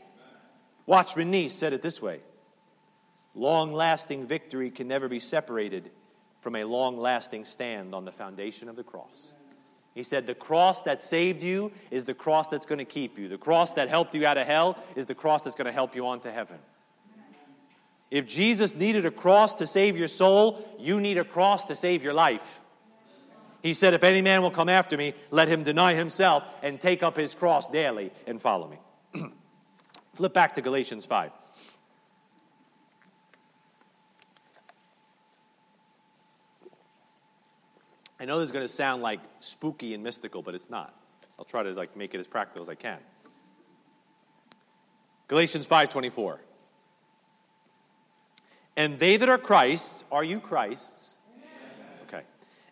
[0.86, 2.22] Watchman Nee said it this way
[3.36, 5.92] Long lasting victory can never be separated
[6.42, 9.34] from a long lasting stand on the foundation of the cross.
[9.94, 13.28] He said, The cross that saved you is the cross that's going to keep you.
[13.28, 15.96] The cross that helped you out of hell is the cross that's going to help
[15.96, 16.58] you on to heaven.
[18.10, 22.04] If Jesus needed a cross to save your soul, you need a cross to save
[22.04, 22.60] your life.
[23.62, 27.04] He said, If any man will come after me, let him deny himself and take
[27.04, 28.78] up his cross daily and follow me.
[30.14, 31.32] Flip back to Galatians 5.
[38.20, 40.96] I know this is going to sound like spooky and mystical, but it's not.
[41.38, 43.00] I'll try to like make it as practical as I can.
[45.28, 46.40] Galatians 5:24.
[48.78, 51.16] And they that are Christ's, are you Christ's?
[52.08, 52.22] Okay.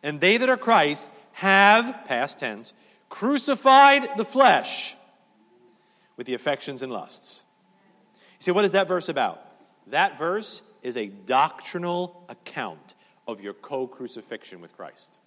[0.04, 2.74] And they that are Christ's have, past tense,
[3.10, 4.96] crucified the flesh
[6.16, 7.44] with the affections and lusts.
[8.40, 9.42] You see, what is that verse about?
[9.88, 12.94] That verse is a doctrinal account
[13.28, 15.18] of your co crucifixion with Christ.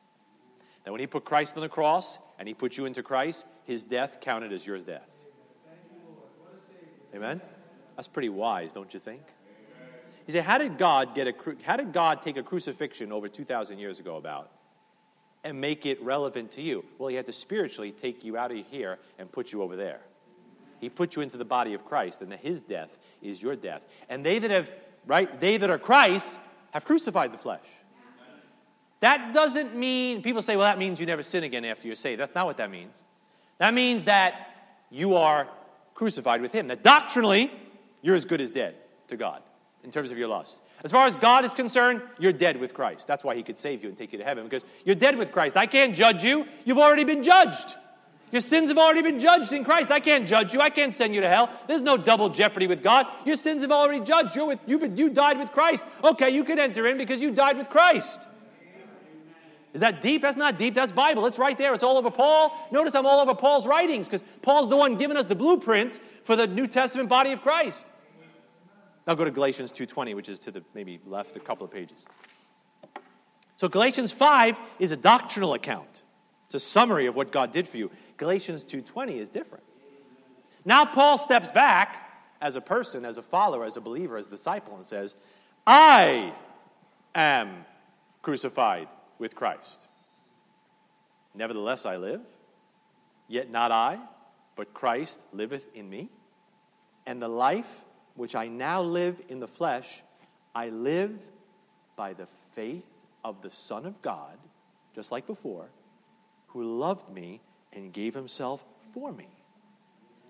[0.84, 3.82] That when he put Christ on the cross and he put you into Christ, his
[3.82, 5.08] death counted as yours death.
[7.14, 7.40] Amen?
[7.96, 9.22] That's pretty wise, don't you think?
[10.28, 13.78] You say, how did God get a how did God take a crucifixion over 2,000
[13.78, 14.50] years ago about
[15.42, 16.84] and make it relevant to you?
[16.98, 20.00] Well, he had to spiritually take you out of here and put you over there.
[20.80, 22.90] He put you into the body of Christ, and his death
[23.22, 23.80] is your death.
[24.10, 24.70] And they that have,
[25.06, 26.38] right, they that are Christ
[26.72, 27.64] have crucified the flesh.
[29.00, 32.20] That doesn't mean, people say, well, that means you never sin again after you're saved.
[32.20, 33.02] That's not what that means.
[33.56, 34.50] That means that
[34.90, 35.48] you are
[35.94, 36.68] crucified with him.
[36.68, 37.50] That doctrinally,
[38.02, 38.74] you're as good as dead
[39.06, 39.42] to God
[39.88, 40.60] in terms of your lust.
[40.84, 43.06] As far as God is concerned, you're dead with Christ.
[43.06, 45.32] That's why He could save you and take you to heaven because you're dead with
[45.32, 45.56] Christ.
[45.56, 46.44] I can't judge you.
[46.66, 47.74] You've already been judged.
[48.30, 49.90] Your sins have already been judged in Christ.
[49.90, 50.60] I can't judge you.
[50.60, 51.48] I can't send you to hell.
[51.68, 53.06] There's no double jeopardy with God.
[53.24, 54.36] Your sins have already judged.
[54.36, 55.86] You're with, you, you died with Christ.
[56.04, 58.26] Okay, you can enter in because you died with Christ.
[59.72, 60.20] Is that deep?
[60.20, 60.74] That's not deep.
[60.74, 61.24] That's Bible.
[61.24, 61.72] It's right there.
[61.72, 62.52] It's all over Paul.
[62.70, 66.36] Notice I'm all over Paul's writings because Paul's the one giving us the blueprint for
[66.36, 67.88] the New Testament body of Christ.
[69.08, 72.04] Now go to Galatians 2:20, which is to the maybe left a couple of pages.
[73.56, 76.02] So Galatians 5 is a doctrinal account.
[76.44, 77.90] It's a summary of what God did for you.
[78.18, 79.64] Galatians 2:20 is different.
[80.66, 82.10] Now Paul steps back
[82.42, 85.16] as a person, as a follower, as a believer, as a disciple and says,
[85.66, 86.34] "I
[87.14, 87.64] am
[88.20, 89.88] crucified with Christ.
[91.32, 92.20] Nevertheless I live,
[93.26, 94.00] yet not I,
[94.54, 96.10] but Christ liveth in me,
[97.06, 97.84] and the life
[98.18, 100.02] which I now live in the flesh,
[100.54, 101.18] I live
[101.96, 102.84] by the faith
[103.24, 104.36] of the Son of God,
[104.94, 105.68] just like before,
[106.48, 107.40] who loved me
[107.72, 109.28] and gave himself for me.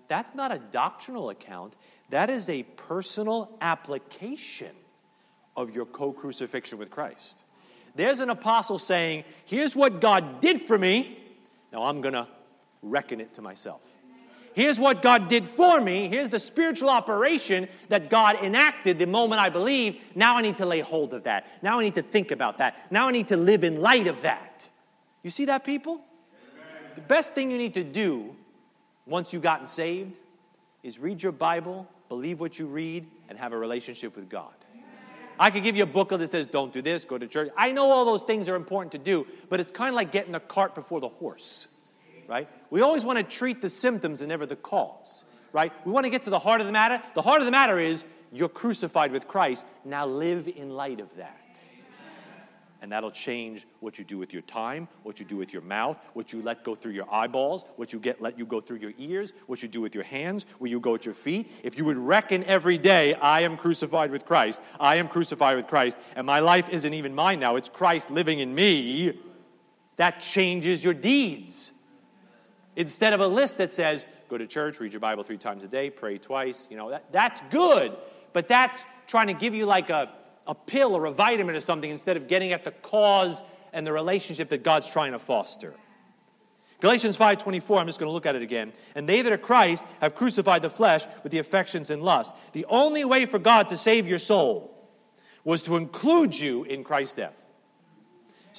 [0.07, 1.75] That's not a doctrinal account,
[2.09, 4.75] that is a personal application
[5.55, 7.43] of your co crucifixion with Christ.
[7.95, 11.17] There's an apostle saying, Here's what God did for me,
[11.71, 12.27] now I'm going to
[12.81, 13.81] reckon it to myself.
[14.59, 16.09] Here's what God did for me.
[16.09, 20.01] Here's the spiritual operation that God enacted the moment I believe.
[20.15, 21.47] Now I need to lay hold of that.
[21.61, 22.91] Now I need to think about that.
[22.91, 24.67] Now I need to live in light of that.
[25.23, 26.01] You see that, people?
[26.51, 26.91] Amen.
[26.95, 28.35] The best thing you need to do
[29.05, 30.17] once you've gotten saved
[30.83, 34.51] is read your Bible, believe what you read, and have a relationship with God.
[35.39, 37.49] I could give you a booklet that says, don't do this, go to church.
[37.55, 40.33] I know all those things are important to do, but it's kind of like getting
[40.33, 41.67] the cart before the horse
[42.29, 42.47] right?
[42.69, 45.73] We always want to treat the symptoms and never the cause, right?
[45.83, 47.01] We want to get to the heart of the matter.
[47.15, 49.65] The heart of the matter is you're crucified with Christ.
[49.83, 51.63] Now live in light of that.
[52.81, 55.97] And that'll change what you do with your time, what you do with your mouth,
[56.13, 58.93] what you let go through your eyeballs, what you get let you go through your
[58.97, 61.51] ears, what you do with your hands, where you go at your feet.
[61.61, 65.67] If you would reckon every day, I am crucified with Christ, I am crucified with
[65.67, 69.19] Christ, and my life isn't even mine now, it's Christ living in me,
[69.97, 71.73] that changes your deeds.
[72.79, 75.67] Instead of a list that says, go to church, read your Bible three times a
[75.67, 77.91] day, pray twice, you know, that, that's good.
[78.31, 80.09] But that's trying to give you like a,
[80.47, 83.41] a pill or a vitamin or something instead of getting at the cause
[83.73, 85.73] and the relationship that God's trying to foster.
[86.79, 88.71] Galatians 5:24, I'm just going to look at it again.
[88.95, 92.33] And they that are Christ have crucified the flesh with the affections and lusts.
[92.53, 94.73] The only way for God to save your soul
[95.43, 97.43] was to include you in Christ's death.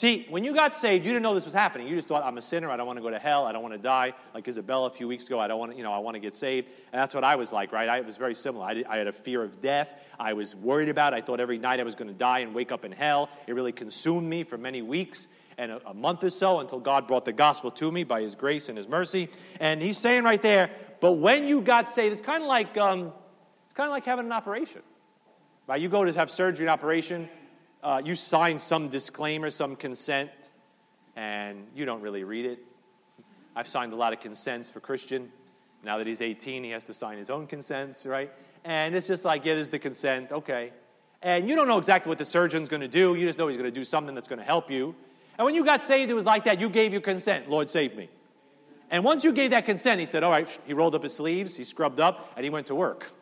[0.00, 1.86] See, when you got saved, you didn't know this was happening.
[1.86, 2.70] You just thought, I'm a sinner.
[2.70, 3.44] I don't want to go to hell.
[3.44, 4.14] I don't want to die.
[4.32, 6.20] Like Isabella a few weeks ago, I don't want to, you know, I want to
[6.20, 6.68] get saved.
[6.90, 7.86] And that's what I was like, right?
[7.86, 8.64] I, it was very similar.
[8.64, 9.92] I, did, I had a fear of death.
[10.18, 11.16] I was worried about it.
[11.16, 13.28] I thought every night I was going to die and wake up in hell.
[13.46, 17.06] It really consumed me for many weeks and a, a month or so until God
[17.06, 19.28] brought the gospel to me by His grace and His mercy.
[19.60, 23.12] And He's saying right there, but when you got saved, it's kind of like, um,
[23.66, 24.80] it's kind of like having an operation.
[25.66, 25.78] Right?
[25.78, 27.28] You go to have surgery, an operation
[27.82, 30.30] uh, you sign some disclaimer, some consent,
[31.16, 32.58] and you don't really read it.
[33.56, 35.30] I've signed a lot of consents for Christian.
[35.84, 38.30] Now that he's 18, he has to sign his own consents, right?
[38.64, 40.72] And it's just like, yeah, this is the consent, okay.
[41.22, 43.14] And you don't know exactly what the surgeon's going to do.
[43.14, 44.94] You just know he's going to do something that's going to help you.
[45.38, 46.60] And when you got saved, it was like that.
[46.60, 47.48] You gave your consent.
[47.48, 48.08] Lord, save me.
[48.90, 51.56] And once you gave that consent, he said, all right, he rolled up his sleeves,
[51.56, 53.12] he scrubbed up, and he went to work.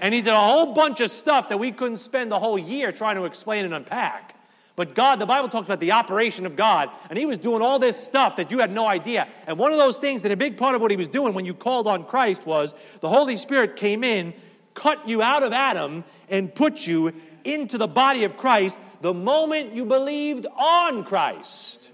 [0.00, 2.92] And he did a whole bunch of stuff that we couldn't spend the whole year
[2.92, 4.36] trying to explain and unpack.
[4.76, 7.78] But God, the Bible talks about the operation of God, and He was doing all
[7.78, 9.26] this stuff that you had no idea.
[9.46, 11.46] And one of those things that a big part of what He was doing when
[11.46, 14.34] you called on Christ was the Holy Spirit came in,
[14.74, 19.74] cut you out of Adam, and put you into the body of Christ the moment
[19.74, 21.90] you believed on Christ.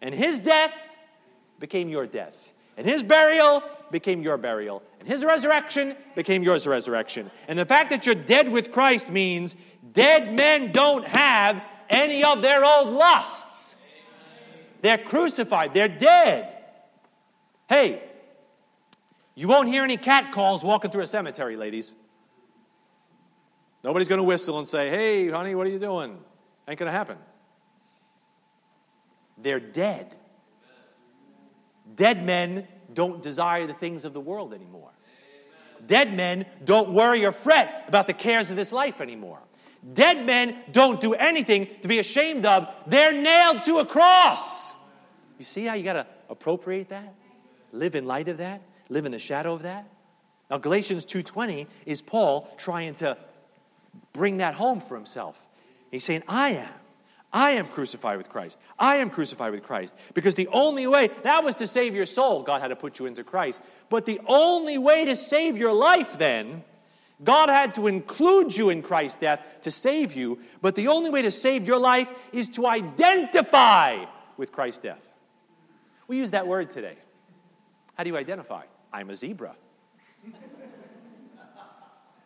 [0.00, 0.72] And His death
[1.60, 7.30] became your death, and His burial became your burial, and his resurrection became yours resurrection.
[7.46, 9.54] And the fact that you're dead with Christ means
[9.92, 13.76] dead men don't have any of their old lusts.
[14.80, 16.56] They're crucified, they're dead.
[17.68, 18.02] Hey,
[19.34, 21.94] you won't hear any cat calls walking through a cemetery, ladies.
[23.82, 26.16] Nobody's going to whistle and say, hey, honey, what are you doing?
[26.66, 27.18] Ain't going to happen.
[29.36, 30.14] They're dead.
[31.94, 34.93] Dead men don't desire the things of the world anymore.
[35.86, 39.40] Dead men don't worry or fret about the cares of this life anymore.
[39.92, 42.74] Dead men don't do anything to be ashamed of.
[42.86, 44.72] They're nailed to a cross.
[45.38, 47.12] You see how you got to appropriate that?
[47.72, 48.62] Live in light of that?
[48.88, 49.86] Live in the shadow of that?
[50.50, 53.16] Now Galatians 2:20 is Paul trying to
[54.12, 55.44] bring that home for himself.
[55.90, 56.68] He's saying, "I am
[57.34, 58.60] I am crucified with Christ.
[58.78, 59.96] I am crucified with Christ.
[60.14, 63.06] Because the only way, that was to save your soul, God had to put you
[63.06, 63.60] into Christ.
[63.88, 66.62] But the only way to save your life then,
[67.24, 70.38] God had to include you in Christ's death to save you.
[70.62, 74.04] But the only way to save your life is to identify
[74.36, 75.04] with Christ's death.
[76.06, 76.96] We use that word today.
[77.94, 78.62] How do you identify?
[78.92, 79.56] I'm a zebra.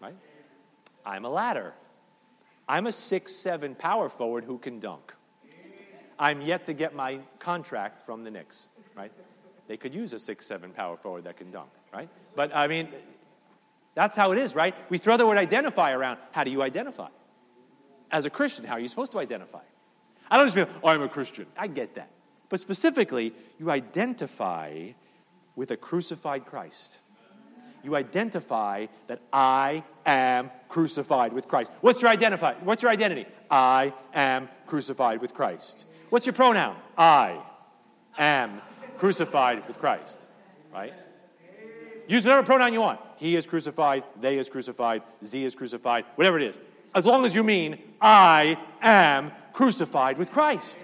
[0.02, 0.16] right?
[1.06, 1.72] I'm a ladder.
[2.68, 5.14] I'm a six-seven power forward who can dunk.
[6.18, 9.12] I'm yet to get my contract from the Knicks, right?
[9.68, 12.08] They could use a six-seven power forward that can dunk, right?
[12.34, 12.88] But I mean,
[13.94, 14.74] that's how it is, right?
[14.90, 16.18] We throw the word identify around.
[16.32, 17.08] How do you identify?
[18.10, 19.60] As a Christian, how are you supposed to identify?
[20.30, 21.46] I don't just mean, oh, I'm a Christian.
[21.56, 22.10] I get that.
[22.48, 24.90] But specifically, you identify
[25.56, 26.98] with a crucified Christ
[27.82, 31.72] you identify that I am crucified with Christ.
[31.80, 32.54] What's your identify?
[32.54, 33.26] What's your identity?
[33.50, 35.84] I am crucified with Christ.
[36.10, 36.76] What's your pronoun?
[36.96, 37.40] I
[38.18, 38.60] am
[38.98, 40.26] crucified with Christ.
[40.72, 40.92] Right?
[42.06, 43.00] Use whatever pronoun you want.
[43.16, 46.58] He is crucified, they is crucified, Z is crucified, whatever it is.
[46.94, 50.78] As long as you mean, I am crucified with Christ.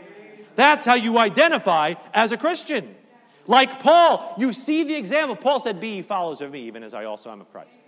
[0.55, 2.95] That's how you identify as a Christian.
[3.47, 5.37] Like Paul, you see the example.
[5.37, 7.79] Paul said, Be followers of me, even as I also am of Christ.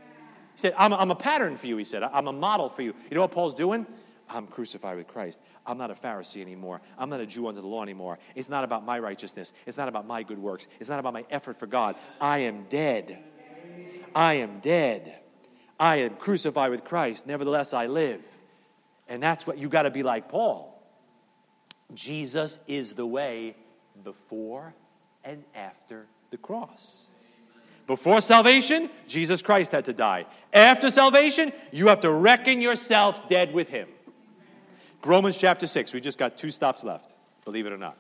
[0.55, 2.03] He said, I'm I'm a pattern for you, he said.
[2.03, 2.95] I'm a model for you.
[3.11, 3.87] You know what Paul's doing?
[4.29, 5.41] I'm crucified with Christ.
[5.65, 6.81] I'm not a Pharisee anymore.
[6.99, 8.19] I'm not a Jew under the law anymore.
[8.35, 9.53] It's not about my righteousness.
[9.67, 10.67] It's not about my good works.
[10.81, 11.97] It's not about my effort for God.
[12.21, 13.19] I am dead.
[14.15, 15.21] I am dead.
[15.79, 17.27] I am crucified with Christ.
[17.27, 18.23] Nevertheless, I live.
[19.09, 20.73] And that's what you got to be like Paul.
[21.95, 23.55] Jesus is the way
[24.03, 24.75] before
[25.27, 27.03] and after the cross.
[27.87, 30.27] Before salvation, Jesus Christ had to die.
[30.53, 33.89] After salvation, you have to reckon yourself dead with him.
[35.05, 37.15] Romans chapter 6, we just got two stops left,
[37.45, 37.97] believe it or not.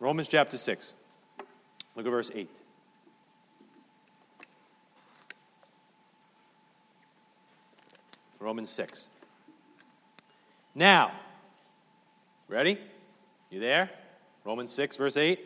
[0.00, 0.92] Romans chapter 6.
[1.94, 2.50] Look at verse 8.
[8.38, 9.08] Romans 6.
[10.74, 11.12] Now,
[12.48, 12.78] ready?
[13.50, 13.90] You there?
[14.46, 15.44] Romans 6, verse 8.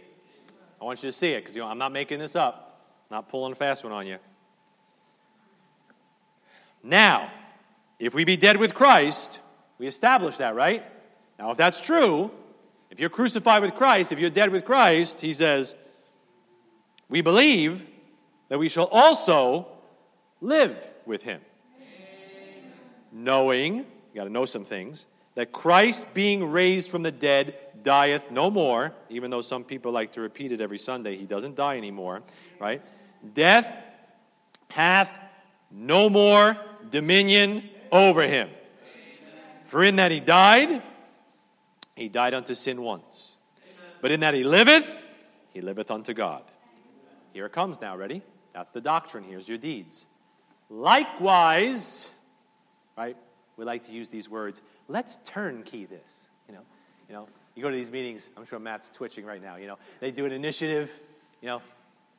[0.79, 3.17] I want you to see it because you know, I'm not making this up, I'm
[3.17, 4.19] not pulling a fast one on you.
[6.83, 7.31] Now,
[7.99, 9.41] if we be dead with Christ,
[9.79, 10.85] we establish that, right?
[11.39, 12.31] Now, if that's true,
[12.91, 15.75] if you're crucified with Christ, if you're dead with Christ, he says,
[17.09, 17.87] we believe
[18.51, 19.67] that we shall also
[20.43, 20.77] live
[21.07, 21.41] with him.
[21.77, 22.73] Amen.
[23.13, 23.85] Knowing, you
[24.15, 25.07] got to know some things,
[25.41, 30.13] that Christ being raised from the dead dieth no more, even though some people like
[30.13, 32.21] to repeat it every Sunday, he doesn't die anymore,
[32.59, 32.83] right?
[33.33, 33.67] Death
[34.69, 35.11] hath
[35.71, 36.59] no more
[36.91, 38.51] dominion over him.
[39.65, 40.83] For in that he died,
[41.97, 43.39] he died unto sin once.
[44.03, 44.93] But in that he liveth,
[45.55, 46.43] he liveth unto God.
[47.33, 48.21] Here it comes now, ready?
[48.53, 49.25] That's the doctrine.
[49.25, 50.05] Here's your deeds.
[50.69, 52.13] Likewise,
[52.95, 53.17] right?
[53.57, 54.61] We like to use these words.
[54.91, 56.29] Let's turnkey this.
[56.49, 56.63] You know,
[57.09, 59.79] you know, you go to these meetings, I'm sure Matt's twitching right now, you know.
[60.01, 60.91] They do an initiative,
[61.41, 61.63] you know,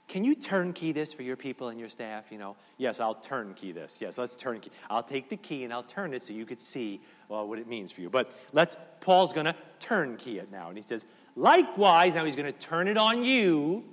[0.07, 2.25] can you turnkey this for your people and your staff?
[2.31, 3.99] You know, yes, I'll turnkey this.
[4.01, 4.69] Yes, let's turnkey.
[4.89, 6.99] I'll take the key and I'll turn it so you could see
[7.29, 8.09] well, what it means for you.
[8.09, 10.67] But let's, Paul's going to turnkey it now.
[10.67, 11.05] And he says,
[11.37, 13.85] likewise, now he's going to turn it on you.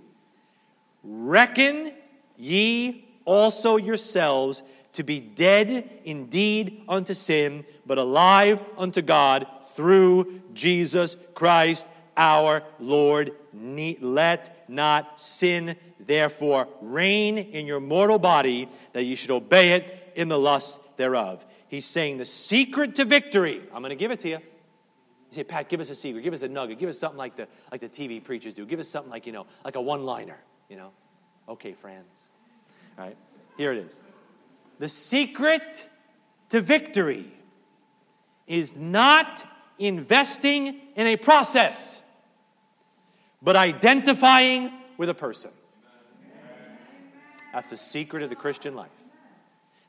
[1.05, 1.93] Reckon
[2.37, 4.65] ye also yourselves
[4.95, 11.87] to be dead indeed unto sin, but alive unto God through Jesus Christ
[12.17, 13.33] our Lord.
[13.55, 20.29] Let not sin therefore reign in your mortal body, that you should obey it in
[20.29, 21.45] the lust thereof.
[21.69, 23.63] He's saying the secret to victory.
[23.73, 24.37] I'm going to give it to you.
[24.37, 26.23] You say, Pat, give us a secret.
[26.23, 26.79] Give us a nugget.
[26.79, 28.65] Give us something like the, like the TV preachers do.
[28.65, 30.91] Give us something like, you know, like a one liner, you know.
[31.49, 32.29] Okay, friends.
[32.99, 33.17] All right,
[33.57, 33.99] here it is.
[34.79, 35.85] The secret
[36.51, 37.33] to victory
[38.47, 39.45] is not
[39.79, 42.01] investing in a process,
[43.43, 45.51] but identifying with a person.
[47.53, 48.91] That's the secret of the Christian life.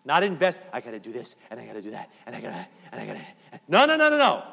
[0.06, 3.02] Not invest, I gotta do this, and I gotta do that, and I gotta, and
[3.02, 3.22] I gotta.
[3.68, 4.44] No, no, no, no, no.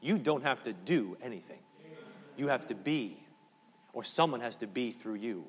[0.00, 1.58] You don't have to do anything.
[2.36, 3.16] You have to be,
[3.92, 5.44] or someone has to be through you.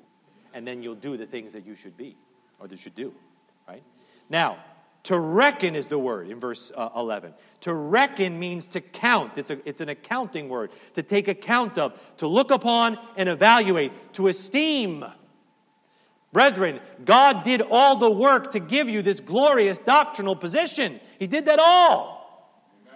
[0.54, 2.16] And then you'll do the things that you should be,
[2.58, 3.12] or that you should do,
[3.68, 3.82] right?
[4.28, 4.58] Now,
[5.06, 7.32] to reckon is the word in verse uh, 11.
[7.60, 9.38] To reckon means to count.
[9.38, 10.72] It's, a, it's an accounting word.
[10.94, 15.04] To take account of, to look upon and evaluate, to esteem.
[16.32, 20.98] Brethren, God did all the work to give you this glorious doctrinal position.
[21.20, 22.16] He did that all.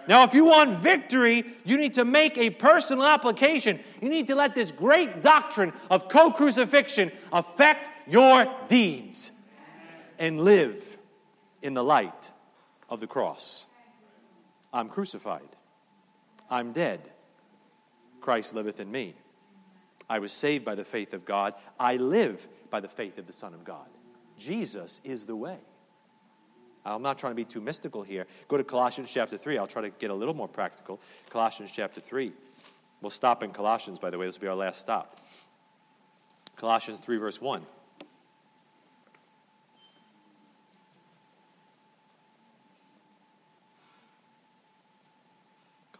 [0.05, 3.79] Now, if you want victory, you need to make a personal application.
[4.01, 9.31] You need to let this great doctrine of co crucifixion affect your deeds
[10.19, 10.97] and live
[11.61, 12.31] in the light
[12.89, 13.65] of the cross.
[14.73, 15.49] I'm crucified.
[16.49, 17.01] I'm dead.
[18.19, 19.15] Christ liveth in me.
[20.09, 21.53] I was saved by the faith of God.
[21.79, 23.87] I live by the faith of the Son of God.
[24.37, 25.57] Jesus is the way.
[26.85, 28.25] I'm not trying to be too mystical here.
[28.47, 29.57] Go to Colossians chapter 3.
[29.57, 30.99] I'll try to get a little more practical.
[31.29, 32.33] Colossians chapter 3.
[33.01, 34.25] We'll stop in Colossians, by the way.
[34.25, 35.19] This will be our last stop.
[36.55, 37.65] Colossians 3, verse 1.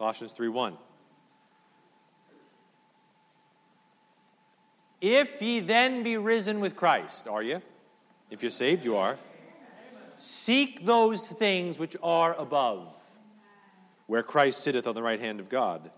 [0.02, 0.76] Colossians 3:1.
[5.00, 7.62] If ye then be risen with Christ, are you?
[8.28, 9.16] If you're saved, you are.
[10.16, 12.92] Seek those things which are above,
[14.08, 15.92] where Christ sitteth on the right hand of God.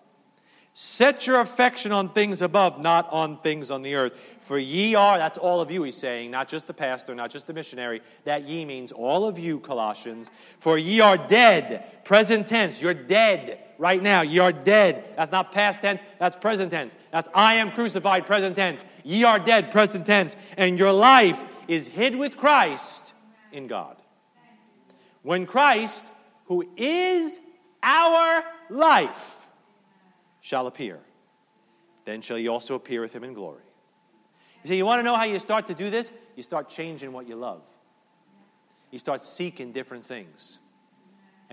[0.75, 4.13] Set your affection on things above, not on things on the earth.
[4.43, 7.47] For ye are, that's all of you, he's saying, not just the pastor, not just
[7.47, 8.03] the missionary.
[8.25, 10.31] That ye means all of you, Colossians.
[10.59, 12.83] For ye are dead, present tense.
[12.83, 14.23] You're dead right now.
[14.23, 15.15] Ye are dead.
[15.17, 16.97] That's not past tense, that's present tense.
[17.11, 18.85] That's I am crucified, present tense.
[19.03, 20.37] Ye are dead, present tense.
[20.57, 23.13] And your life is hid with Christ
[23.53, 23.97] in God.
[25.23, 26.07] When Christ,
[26.47, 27.41] who is
[27.83, 29.47] our life,
[30.41, 31.01] shall appear.
[32.05, 33.63] Then shall you also appear with him in glory.
[34.63, 36.13] You see, you want to know how you start to do this?
[36.37, 37.63] You start changing what you love.
[38.91, 40.59] You start seeking different things.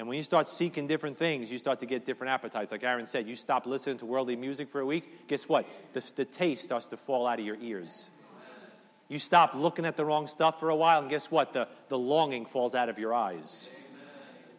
[0.02, 2.72] And when you start seeking different things, you start to get different appetites.
[2.72, 5.68] Like Aaron said, you stop listening to worldly music for a week, guess what?
[5.93, 8.10] The, the taste starts to fall out of your ears.
[9.10, 11.54] You stop looking at the wrong stuff for a while, and guess what?
[11.54, 13.70] The, the longing falls out of your eyes.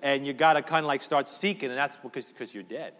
[0.01, 2.93] And you got to kind of like start seeking, and that's because, because you're dead.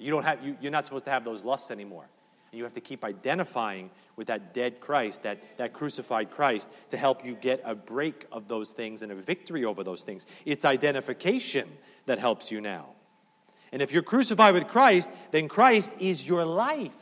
[0.00, 2.06] You don't have, you, you're not supposed to have those lusts anymore.
[2.50, 6.96] And you have to keep identifying with that dead Christ, that, that crucified Christ, to
[6.96, 10.26] help you get a break of those things and a victory over those things.
[10.44, 11.68] It's identification
[12.06, 12.86] that helps you now.
[13.70, 16.92] And if you're crucified with Christ, then Christ is your life.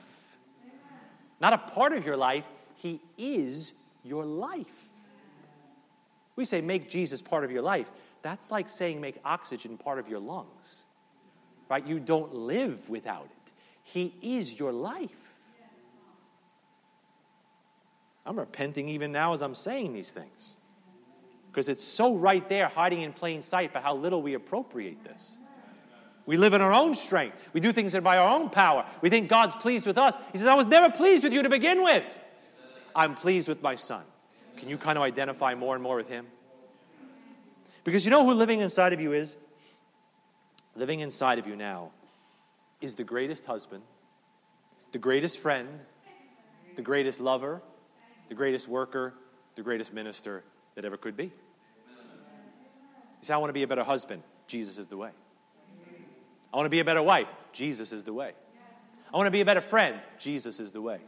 [1.40, 2.44] Not a part of your life,
[2.76, 3.72] He is
[4.02, 4.66] your life.
[6.34, 7.90] We say, make Jesus part of your life.
[8.22, 10.84] That's like saying make oxygen part of your lungs,
[11.68, 11.86] right?
[11.86, 13.52] You don't live without it.
[13.82, 15.25] He is your life.
[18.26, 20.56] I'm repenting even now as I'm saying these things
[21.56, 25.38] because it's so right there, hiding in plain sight, but how little we appropriate this.
[26.26, 27.38] We live in our own strength.
[27.54, 28.84] We do things by our own power.
[29.00, 30.16] We think God's pleased with us.
[30.32, 32.04] He says, I was never pleased with you to begin with.
[32.94, 34.02] I'm pleased with my son.
[34.58, 36.26] Can you kind of identify more and more with him?
[37.84, 39.34] Because you know who living inside of you is?
[40.74, 41.90] Living inside of you now
[42.82, 43.82] is the greatest husband,
[44.92, 45.68] the greatest friend,
[46.74, 47.62] the greatest lover,
[48.28, 49.14] the greatest worker,
[49.54, 51.24] the greatest minister that ever could be.
[51.24, 51.32] You
[53.22, 54.22] say, I want to be a better husband.
[54.46, 55.10] Jesus is the way.
[56.52, 57.28] I want to be a better wife.
[57.52, 58.32] Jesus is the way.
[59.12, 60.00] I want to be a better friend.
[60.18, 61.00] Jesus is the way.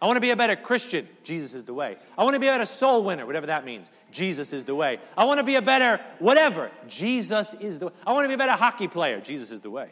[0.00, 1.08] I want to be a better Christian.
[1.24, 1.96] Jesus is the way.
[2.18, 3.90] I want to be a better soul winner, whatever that means.
[4.10, 4.98] Jesus is the way.
[5.16, 6.70] I want to be a better whatever.
[6.86, 7.92] Jesus is the way.
[8.06, 9.20] I want to be a better hockey player.
[9.20, 9.90] Jesus is the way.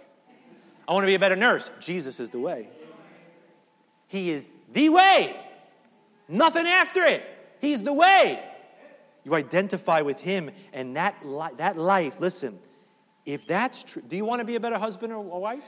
[0.87, 1.71] I want to be a better nurse.
[1.81, 2.69] Jesus is the way.
[4.09, 5.37] He is the way.
[6.29, 7.23] Nothing after it.
[7.61, 8.43] He's the way.
[9.25, 12.59] You identify with Him and that, li- that life, listen,
[13.25, 15.65] if that's true, do you want to be a better husband or wife?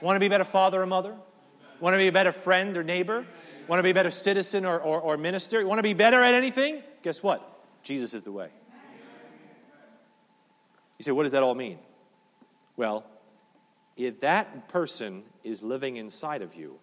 [0.00, 1.16] Want to be a better father or mother?
[1.80, 3.26] Want to be a better friend or neighbor?
[3.66, 5.66] Want to be a better citizen or, or, or minister?
[5.66, 6.82] Want to be better at anything?
[7.02, 7.64] Guess what?
[7.82, 8.48] Jesus is the way.
[10.98, 11.78] You say, what does that all mean?
[12.76, 13.04] Well,
[13.96, 16.78] if that person is living inside of you,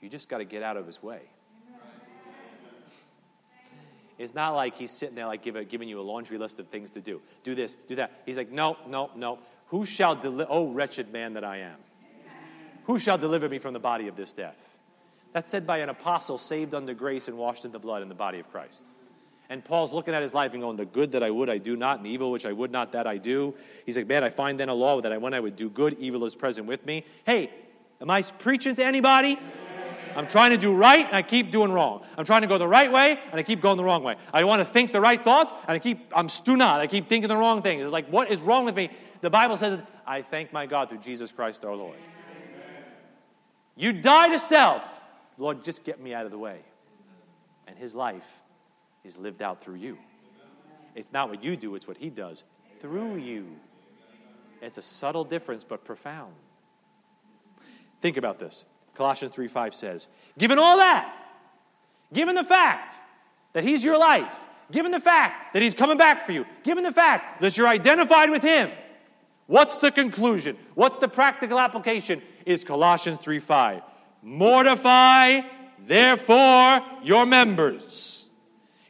[0.00, 1.20] you just got to get out of his way.
[4.18, 6.90] It's not like he's sitting there like give giving you a laundry list of things
[6.92, 7.20] to do.
[7.44, 8.22] Do this, do that.
[8.26, 9.38] He's like, no, no, no.
[9.68, 10.50] Who shall deliver?
[10.50, 11.76] Oh, wretched man that I am.
[12.84, 14.76] Who shall deliver me from the body of this death?
[15.32, 18.14] That's said by an apostle saved under grace and washed in the blood in the
[18.14, 18.82] body of Christ.
[19.50, 21.76] And Paul's looking at his life and going, The good that I would, I do
[21.76, 23.54] not, and the evil which I would not, that I do.
[23.86, 25.96] He's like, Man, I find then a law that I, when I would do good,
[25.98, 27.04] evil is present with me.
[27.24, 27.50] Hey,
[28.00, 29.38] am I preaching to anybody?
[30.18, 32.02] I'm trying to do right and I keep doing wrong.
[32.16, 34.16] I'm trying to go the right way and I keep going the wrong way.
[34.34, 36.60] I want to think the right thoughts and I keep, I'm stu.
[36.60, 37.84] I keep thinking the wrong things.
[37.84, 38.90] It's like, what is wrong with me?
[39.20, 41.94] The Bible says, I thank my God through Jesus Christ our Lord.
[43.76, 45.00] You die to self.
[45.36, 46.62] Lord, just get me out of the way.
[47.68, 48.26] And his life
[49.04, 49.98] is lived out through you.
[50.96, 52.42] It's not what you do, it's what he does
[52.80, 53.46] through you.
[54.60, 56.34] It's a subtle difference, but profound.
[58.00, 58.64] Think about this.
[58.98, 61.14] Colossians 3 5 says, Given all that,
[62.12, 62.96] given the fact
[63.54, 64.34] that He's your life,
[64.72, 68.28] given the fact that He's coming back for you, given the fact that you're identified
[68.28, 68.70] with Him,
[69.46, 70.58] what's the conclusion?
[70.74, 72.20] What's the practical application?
[72.44, 73.82] Is Colossians 3 5.
[74.22, 75.42] Mortify,
[75.86, 78.28] therefore, your members.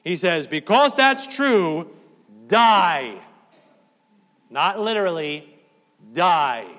[0.02, 1.90] He says, Because that's true,
[2.46, 3.20] die.
[4.48, 5.54] Not literally,
[6.14, 6.77] die.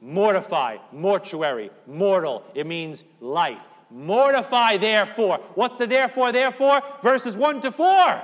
[0.00, 2.42] Mortify, mortuary, mortal.
[2.54, 3.60] It means life.
[3.90, 5.40] Mortify, therefore.
[5.54, 6.82] What's the therefore, therefore?
[7.02, 8.22] Verses 1 to 4.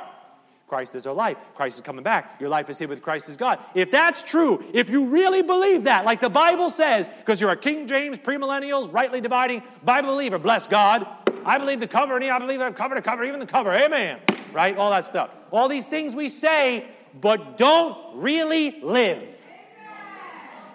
[0.68, 1.36] Christ is our life.
[1.54, 2.40] Christ is coming back.
[2.40, 3.60] Your life is hid with Christ as God.
[3.74, 7.56] If that's true, if you really believe that, like the Bible says, because you're a
[7.56, 11.06] King James premillennials, rightly dividing Bible believer, bless God.
[11.44, 13.72] I believe the cover, and I believe the cover to cover, even the cover.
[13.72, 14.18] Amen.
[14.52, 14.76] Right?
[14.76, 15.30] All that stuff.
[15.52, 16.88] All these things we say,
[17.20, 19.35] but don't really live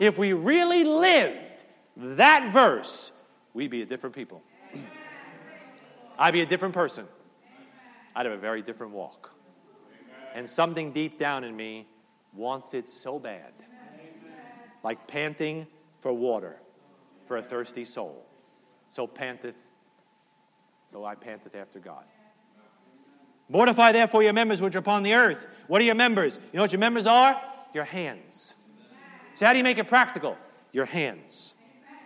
[0.02, 1.64] if we really lived
[1.96, 3.12] that verse,
[3.54, 4.42] we'd be a different people.
[6.20, 7.08] I'd be a different person.
[8.16, 9.32] I'd have a very different walk.
[10.34, 11.88] And something deep down in me
[12.34, 13.54] wants it so bad.
[14.84, 15.68] Like panting
[16.00, 16.58] for water
[17.28, 18.26] for a thirsty soul.
[18.90, 19.56] So panteth,
[20.92, 22.06] so I panteth after God.
[23.50, 25.46] Mortify therefore your members which are upon the earth.
[25.68, 26.40] What are your members?
[26.52, 27.40] You know what your members are?
[27.76, 28.56] Your hands.
[29.34, 30.38] So, how do you make it practical?
[30.72, 31.54] Your hands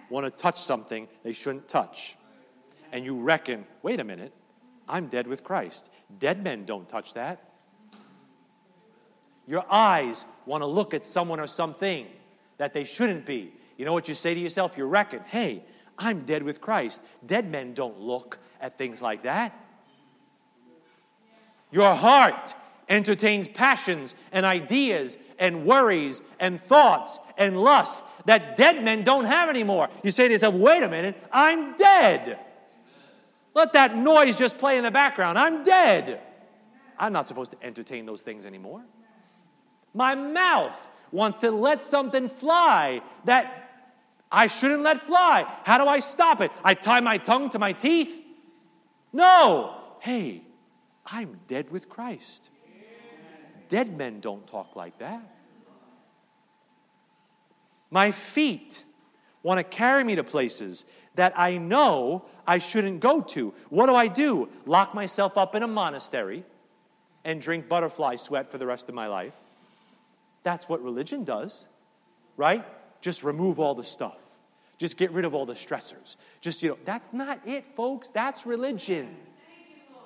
[0.09, 2.15] want to touch something they shouldn't touch.
[2.91, 4.31] And you reckon, wait a minute,
[4.87, 5.89] I'm dead with Christ.
[6.19, 7.51] Dead men don't touch that.
[9.47, 12.07] Your eyes want to look at someone or something
[12.57, 13.53] that they shouldn't be.
[13.77, 14.77] You know what you say to yourself?
[14.77, 15.63] You reckon, hey,
[15.97, 17.01] I'm dead with Christ.
[17.25, 19.59] Dead men don't look at things like that.
[21.71, 22.55] Your heart
[22.87, 29.49] entertains passions and ideas and worries and thoughts and lusts that dead men don't have
[29.49, 29.89] anymore.
[30.03, 32.39] You say to yourself, wait a minute, I'm dead.
[33.53, 35.39] Let that noise just play in the background.
[35.39, 36.21] I'm dead.
[36.97, 38.83] I'm not supposed to entertain those things anymore.
[39.93, 43.69] My mouth wants to let something fly that
[44.31, 45.45] I shouldn't let fly.
[45.63, 46.51] How do I stop it?
[46.63, 48.13] I tie my tongue to my teeth?
[49.13, 49.77] No.
[49.99, 50.41] Hey,
[51.05, 52.49] I'm dead with Christ.
[53.67, 55.21] Dead men don't talk like that.
[57.91, 58.83] My feet
[59.43, 60.85] want to carry me to places
[61.15, 63.53] that I know I shouldn't go to.
[63.69, 64.49] What do I do?
[64.65, 66.43] Lock myself up in a monastery
[67.23, 69.33] and drink butterfly sweat for the rest of my life?
[70.43, 71.65] That's what religion does,
[72.37, 72.65] right?
[73.01, 74.17] Just remove all the stuff.
[74.77, 76.17] Just get rid of all the stressors.
[76.41, 78.09] Just, you know, that's not it, folks.
[78.09, 79.15] That's religion.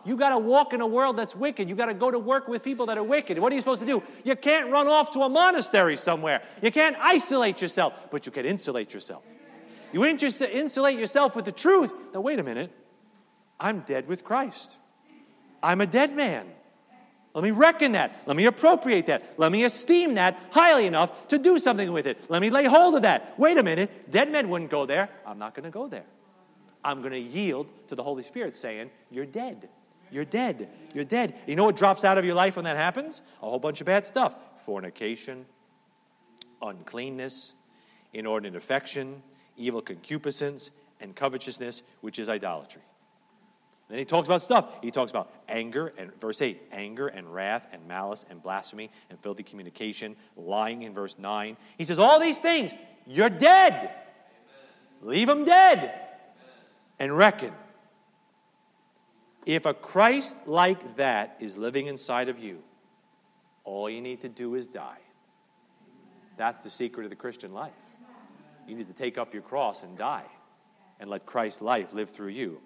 [0.09, 1.69] You got to walk in a world that's wicked.
[1.69, 3.37] You got to go to work with people that are wicked.
[3.37, 4.01] What are you supposed to do?
[4.23, 6.41] You can't run off to a monastery somewhere.
[6.63, 9.21] You can't isolate yourself, but you can insulate yourself.
[9.93, 11.93] You insulate yourself with the truth.
[12.11, 12.71] Now, wait a minute.
[13.59, 14.75] I'm dead with Christ.
[15.61, 16.47] I'm a dead man.
[17.35, 18.19] Let me reckon that.
[18.25, 19.35] Let me appropriate that.
[19.37, 22.17] Let me esteem that highly enough to do something with it.
[22.29, 23.37] Let me lay hold of that.
[23.37, 24.09] Wait a minute.
[24.09, 25.07] Dead men wouldn't go there.
[25.23, 26.05] I'm not going to go there.
[26.83, 29.69] I'm going to yield to the Holy Spirit saying, You're dead.
[30.11, 30.69] You're dead.
[30.93, 31.35] You're dead.
[31.47, 33.21] You know what drops out of your life when that happens?
[33.41, 34.35] A whole bunch of bad stuff
[34.65, 35.45] fornication,
[36.61, 37.53] uncleanness,
[38.13, 39.21] inordinate affection,
[39.57, 42.81] evil concupiscence, and covetousness, which is idolatry.
[43.89, 44.69] Then he talks about stuff.
[44.83, 49.19] He talks about anger and verse 8, anger and wrath and malice and blasphemy and
[49.19, 51.57] filthy communication, lying in verse 9.
[51.77, 52.71] He says, All these things,
[53.07, 53.91] you're dead.
[55.01, 56.07] Leave them dead
[56.99, 57.53] and reckon.
[59.45, 62.59] If a Christ like that is living inside of you,
[63.63, 64.99] all you need to do is die.
[66.37, 67.73] That's the secret of the Christian life.
[68.67, 70.25] You need to take up your cross and die
[70.99, 72.59] and let Christ's life live through you.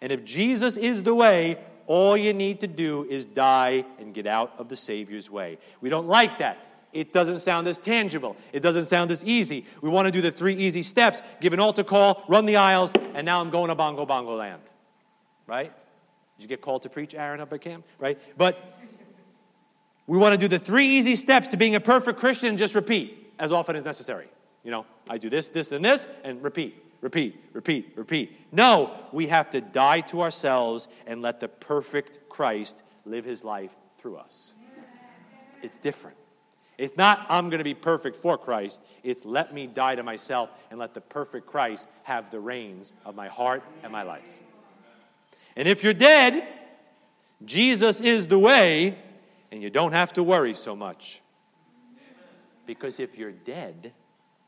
[0.00, 4.26] And if Jesus is the way, all you need to do is die and get
[4.26, 5.58] out of the Savior's way.
[5.80, 6.58] We don't like that.
[6.92, 8.36] It doesn't sound as tangible.
[8.52, 9.64] It doesn't sound as easy.
[9.80, 12.92] We want to do the three easy steps give an altar call, run the aisles,
[13.14, 14.62] and now I'm going to Bongo Bongo land.
[15.50, 15.72] Right?
[16.36, 17.84] Did you get called to preach, Aaron, up at camp?
[17.98, 18.20] Right?
[18.38, 18.78] But
[20.06, 22.76] we want to do the three easy steps to being a perfect Christian and just
[22.76, 24.28] repeat as often as necessary.
[24.62, 28.38] You know, I do this, this, and this, and repeat, repeat, repeat, repeat.
[28.52, 33.74] No, we have to die to ourselves and let the perfect Christ live his life
[33.98, 34.54] through us.
[35.64, 36.16] It's different.
[36.78, 38.84] It's not, I'm going to be perfect for Christ.
[39.02, 43.16] It's, let me die to myself and let the perfect Christ have the reins of
[43.16, 44.39] my heart and my life.
[45.60, 46.48] And if you're dead,
[47.44, 48.96] Jesus is the way,
[49.52, 51.20] and you don't have to worry so much.
[52.64, 53.92] Because if you're dead,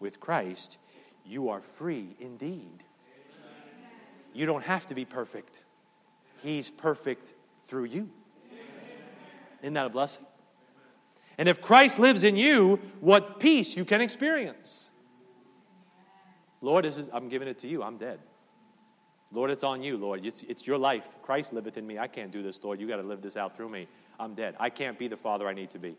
[0.01, 0.79] with Christ,
[1.27, 2.83] you are free indeed.
[4.33, 5.65] You don't have to be perfect,
[6.43, 7.35] He's perfect
[7.67, 8.09] through you.
[9.61, 10.25] Isn't that a blessing?
[11.37, 14.91] And if Christ lives in you, what peace you can experience.
[16.63, 17.83] Lord, this is, I'm giving it to you.
[17.83, 18.19] I'm dead.
[19.33, 20.25] Lord, it's on you, Lord.
[20.27, 21.09] It's, it's your life.
[21.23, 21.99] Christ liveth in me.
[21.99, 22.81] I can't do this, Lord.
[22.81, 23.89] You got to live this out through me.
[24.21, 24.55] I'm dead.
[24.61, 25.97] I can't be the father I need to be.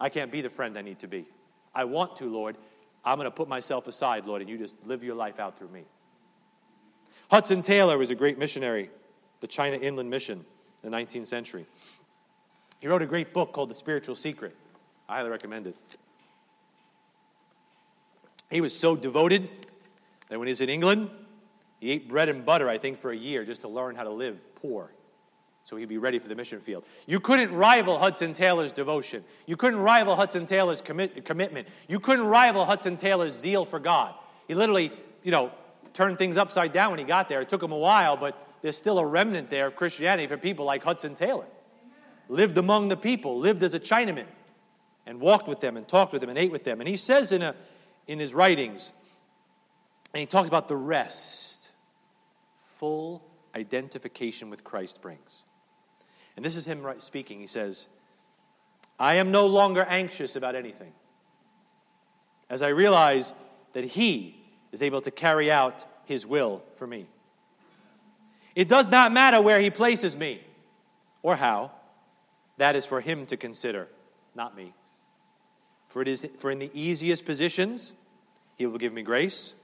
[0.00, 1.26] I can't be the friend I need to be.
[1.74, 2.56] I want to, Lord.
[3.04, 5.70] I'm going to put myself aside, Lord, and you just live your life out through
[5.70, 5.84] me.
[7.30, 8.90] Hudson Taylor was a great missionary,
[9.40, 10.44] the China Inland Mission
[10.82, 11.66] in the 19th century.
[12.80, 14.54] He wrote a great book called The Spiritual Secret.
[15.08, 15.76] I highly recommend it.
[18.50, 19.48] He was so devoted
[20.28, 21.08] that when he was in England,
[21.80, 24.10] he ate bread and butter, I think, for a year just to learn how to
[24.10, 24.90] live poor
[25.64, 26.84] so he'd be ready for the mission field.
[27.06, 29.22] You couldn't rival Hudson Taylor's devotion.
[29.46, 31.68] You couldn't rival Hudson Taylor's commit, commitment.
[31.86, 34.14] You couldn't rival Hudson Taylor's zeal for God.
[34.48, 35.52] He literally, you know,
[35.92, 37.40] turned things upside down when he got there.
[37.40, 40.64] It took him a while, but there's still a remnant there of Christianity for people
[40.64, 41.46] like Hudson Taylor.
[42.28, 44.26] Lived among the people, lived as a Chinaman,
[45.06, 46.80] and walked with them and talked with them and ate with them.
[46.80, 47.54] And he says in, a,
[48.06, 48.92] in his writings,
[50.12, 51.49] and he talks about the rest
[52.80, 53.22] full
[53.54, 55.44] identification with Christ brings.
[56.34, 57.38] And this is him speaking.
[57.38, 57.88] He says,
[58.98, 60.92] I am no longer anxious about anything,
[62.48, 63.34] as I realize
[63.74, 67.06] that He is able to carry out His will for me.
[68.54, 70.42] It does not matter where He places me
[71.22, 71.72] or how.
[72.56, 73.88] That is for Him to consider,
[74.34, 74.74] not me.
[75.86, 77.92] For, it is, for in the easiest positions,
[78.56, 79.54] He will give me grace,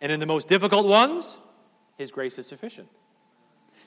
[0.00, 1.38] and in the most difficult ones,
[1.98, 2.88] His grace is sufficient.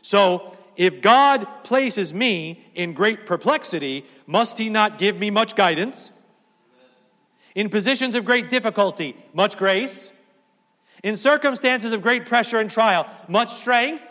[0.01, 6.11] So, if God places me in great perplexity, must He not give me much guidance?
[7.55, 10.11] In positions of great difficulty, much grace?
[11.03, 14.03] In circumstances of great pressure and trial, much strength?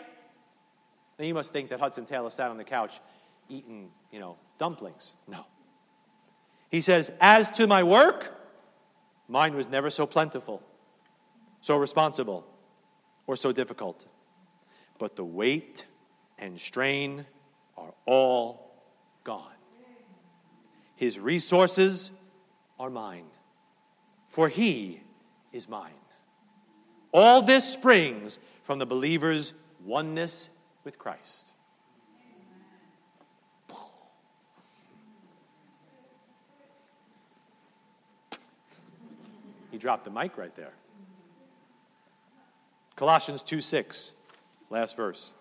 [1.19, 2.99] Now you must think that Hudson Taylor sat on the couch
[3.49, 5.13] eating, you know, dumplings.
[5.27, 5.45] No.
[6.69, 8.33] He says, As to my work,
[9.27, 10.61] mine was never so plentiful,
[11.61, 12.45] so responsible,
[13.31, 14.05] or so difficult
[15.01, 15.87] but the weight
[16.37, 17.25] and strain
[17.75, 18.71] are all
[19.23, 19.55] gone.
[20.95, 22.11] His resources
[22.79, 23.25] are mine,
[24.27, 25.01] for He
[25.51, 25.89] is mine.
[27.11, 30.51] All this springs from the believer's oneness
[30.83, 31.51] with Christ.
[39.71, 40.73] He dropped the mic right there.
[43.01, 44.11] Colossians 2 6,
[44.69, 45.33] last verse.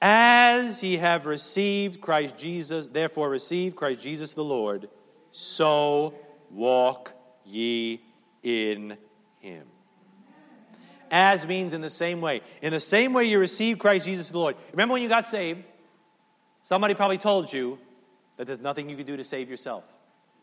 [0.00, 4.88] As ye have received Christ Jesus, therefore receive Christ Jesus the Lord,
[5.32, 6.14] so
[6.50, 7.12] walk
[7.44, 8.00] ye
[8.42, 8.96] in
[9.40, 9.66] him.
[11.10, 12.40] As means in the same way.
[12.62, 14.56] In the same way you received Christ Jesus the Lord.
[14.72, 15.62] Remember when you got saved?
[16.62, 17.78] Somebody probably told you
[18.38, 19.84] that there's nothing you can do to save yourself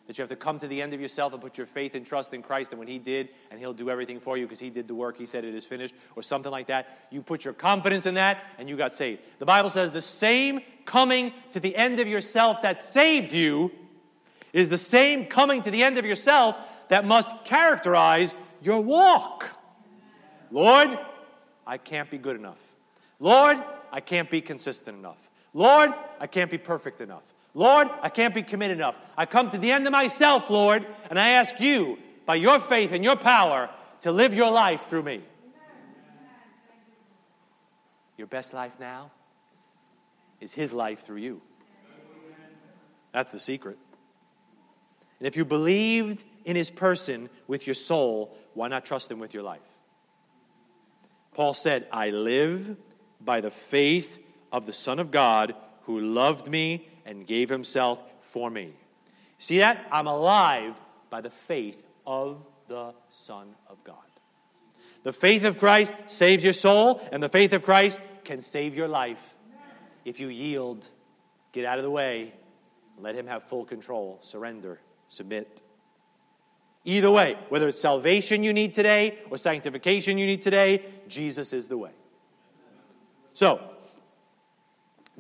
[0.08, 2.06] that you have to come to the end of yourself and put your faith and
[2.06, 4.70] trust in Christ and when He did, and He'll do everything for you because He
[4.70, 5.18] did the work.
[5.18, 7.08] He said it is finished, or something like that.
[7.12, 9.22] You put your confidence in that and you got saved.
[9.40, 13.72] The Bible says the same coming to the end of yourself that saved you
[14.54, 16.58] is the same coming to the end of yourself
[16.90, 19.50] that must characterize your walk.
[20.52, 21.00] Lord,
[21.66, 22.60] I can't be good enough.
[23.20, 23.58] Lord,
[23.92, 25.30] I can't be consistent enough.
[25.54, 27.24] Lord, I can't be perfect enough.
[27.54, 28.96] Lord, I can't be committed enough.
[29.18, 32.92] I come to the end of myself, Lord, and I ask you, by your faith
[32.92, 33.70] and your power,
[34.02, 35.22] to live your life through me.
[38.18, 39.12] Your best life now
[40.40, 41.42] is His life through you.
[43.14, 43.78] That's the secret.
[45.20, 49.34] And if you believed in His person with your soul, why not trust Him with
[49.34, 49.60] your life?
[51.34, 52.78] Paul said, I live
[53.20, 54.20] by the faith
[54.52, 58.74] of the Son of God who loved me and gave himself for me.
[59.38, 59.86] See that?
[59.92, 60.76] I'm alive
[61.10, 62.38] by the faith of
[62.68, 63.96] the Son of God.
[65.04, 68.88] The faith of Christ saves your soul, and the faith of Christ can save your
[68.88, 69.36] life.
[70.06, 70.88] If you yield,
[71.52, 72.34] get out of the way,
[73.00, 75.62] let Him have full control, surrender, submit.
[76.86, 81.68] Either way, whether it's salvation you need today or sanctification you need today, Jesus is
[81.68, 81.92] the way.
[83.34, 83.71] So,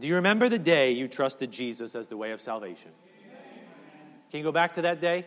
[0.01, 2.91] do you remember the day you trusted Jesus as the way of salvation?
[4.31, 5.25] Can you go back to that day?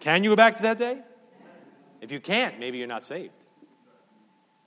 [0.00, 0.98] Can you go back to that day?
[2.00, 3.46] If you can't, maybe you're not saved.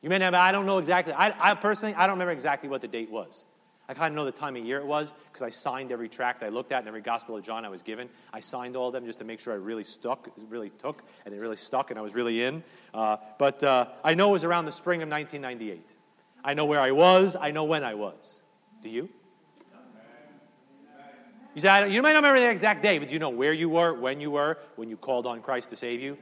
[0.01, 1.13] You may have, I don't know exactly.
[1.13, 3.43] I, I personally, I don't remember exactly what the date was.
[3.89, 6.41] I kind of know the time of year it was because I signed every tract
[6.41, 8.09] I looked at and every Gospel of John I was given.
[8.31, 11.35] I signed all of them just to make sure I really stuck, really took, and
[11.35, 12.63] it really stuck, and I was really in.
[12.93, 15.89] Uh, but uh, I know it was around the spring of 1998.
[16.43, 17.35] I know where I was.
[17.35, 18.41] I know when I was.
[18.85, 19.09] Do you?
[21.55, 23.67] You say, you might not remember the exact day, but do you know where you
[23.67, 26.19] were, when you were, when you called on Christ to save you?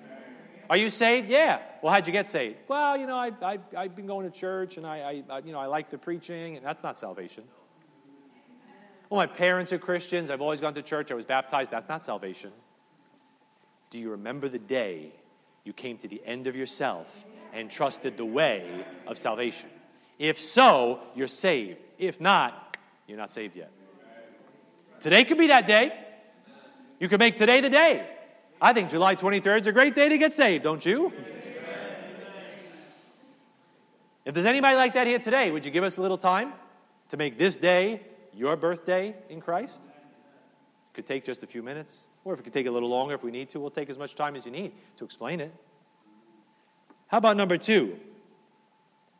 [0.69, 1.27] Are you saved?
[1.27, 1.59] Yeah.
[1.81, 2.55] Well, how'd you get saved?
[2.69, 5.59] Well, you know, I, I, I've been going to church and I, I, you know,
[5.59, 7.43] I like the preaching, and that's not salvation.
[9.09, 10.31] Well, my parents are Christians.
[10.31, 11.11] I've always gone to church.
[11.11, 11.69] I was baptized.
[11.69, 12.53] That's not salvation.
[13.89, 15.11] Do you remember the day
[15.65, 19.67] you came to the end of yourself and trusted the way of salvation?
[20.19, 21.79] If so, you're saved.
[22.07, 22.77] If not,
[23.07, 23.71] you're not saved yet.
[24.99, 25.91] Today could be that day.
[26.99, 28.07] You could make today the day.
[28.61, 31.11] I think July 23rd is a great day to get saved, don't you?
[34.25, 36.53] If there's anybody like that here today, would you give us a little time
[37.09, 38.01] to make this day
[38.33, 39.83] your birthday in Christ?
[39.83, 43.15] It could take just a few minutes, or if it could take a little longer
[43.15, 45.53] if we need to, we'll take as much time as you need to explain it.
[47.07, 47.99] How about number two?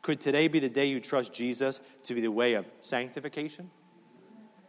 [0.04, 3.70] Could today be the day you trust Jesus to be the way of sanctification?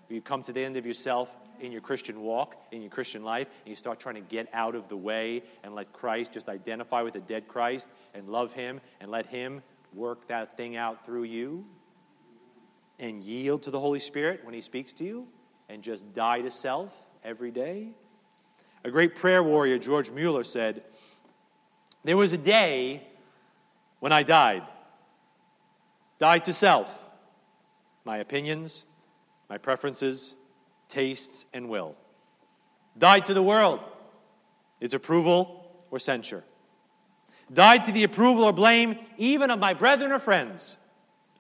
[0.08, 1.30] You come to the end of yourself
[1.60, 4.76] in your Christian walk, in your Christian life, and you start trying to get out
[4.76, 8.80] of the way and let Christ just identify with the dead Christ and love Him
[9.02, 9.62] and let Him
[9.94, 11.66] work that thing out through you
[12.98, 15.28] and yield to the Holy Spirit when He speaks to you
[15.68, 17.90] and just die to self every day.
[18.86, 20.86] A great prayer warrior, George Mueller, said,
[22.06, 23.06] There was a day
[24.00, 24.64] when I died.
[26.20, 27.04] Die to self,
[28.06, 28.84] my opinions,
[29.50, 30.36] my preferences,
[30.88, 31.96] tastes, and will.
[32.98, 33.82] Die to the world,
[34.80, 36.44] its approval or censure.
[37.54, 40.78] Died to the approval or blame even of my brethren or friends.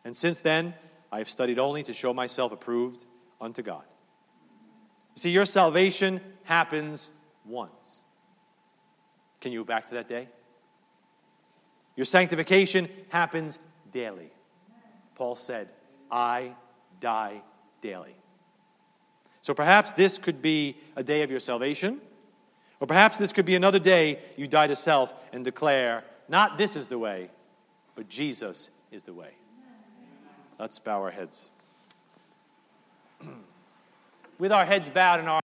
[0.03, 0.73] And since then,
[1.11, 3.05] I have studied only to show myself approved
[3.41, 3.84] unto God.
[5.15, 7.09] You see, your salvation happens
[7.45, 8.01] once.
[9.39, 10.28] Can you go back to that day?
[11.95, 13.57] Your sanctification happens
[13.91, 14.32] daily.
[15.16, 15.70] Paul said,
[16.11, 16.51] I
[16.99, 17.41] die
[17.82, 18.16] daily.
[19.41, 22.01] So perhaps this could be a day of your salvation,
[22.80, 26.76] or perhaps this could be another day you die to self and declare, not this
[26.76, 27.30] is the way,
[27.95, 29.32] but Jesus is the way.
[30.59, 31.49] Let's bow our heads.
[34.39, 35.41] with our heads bowed and our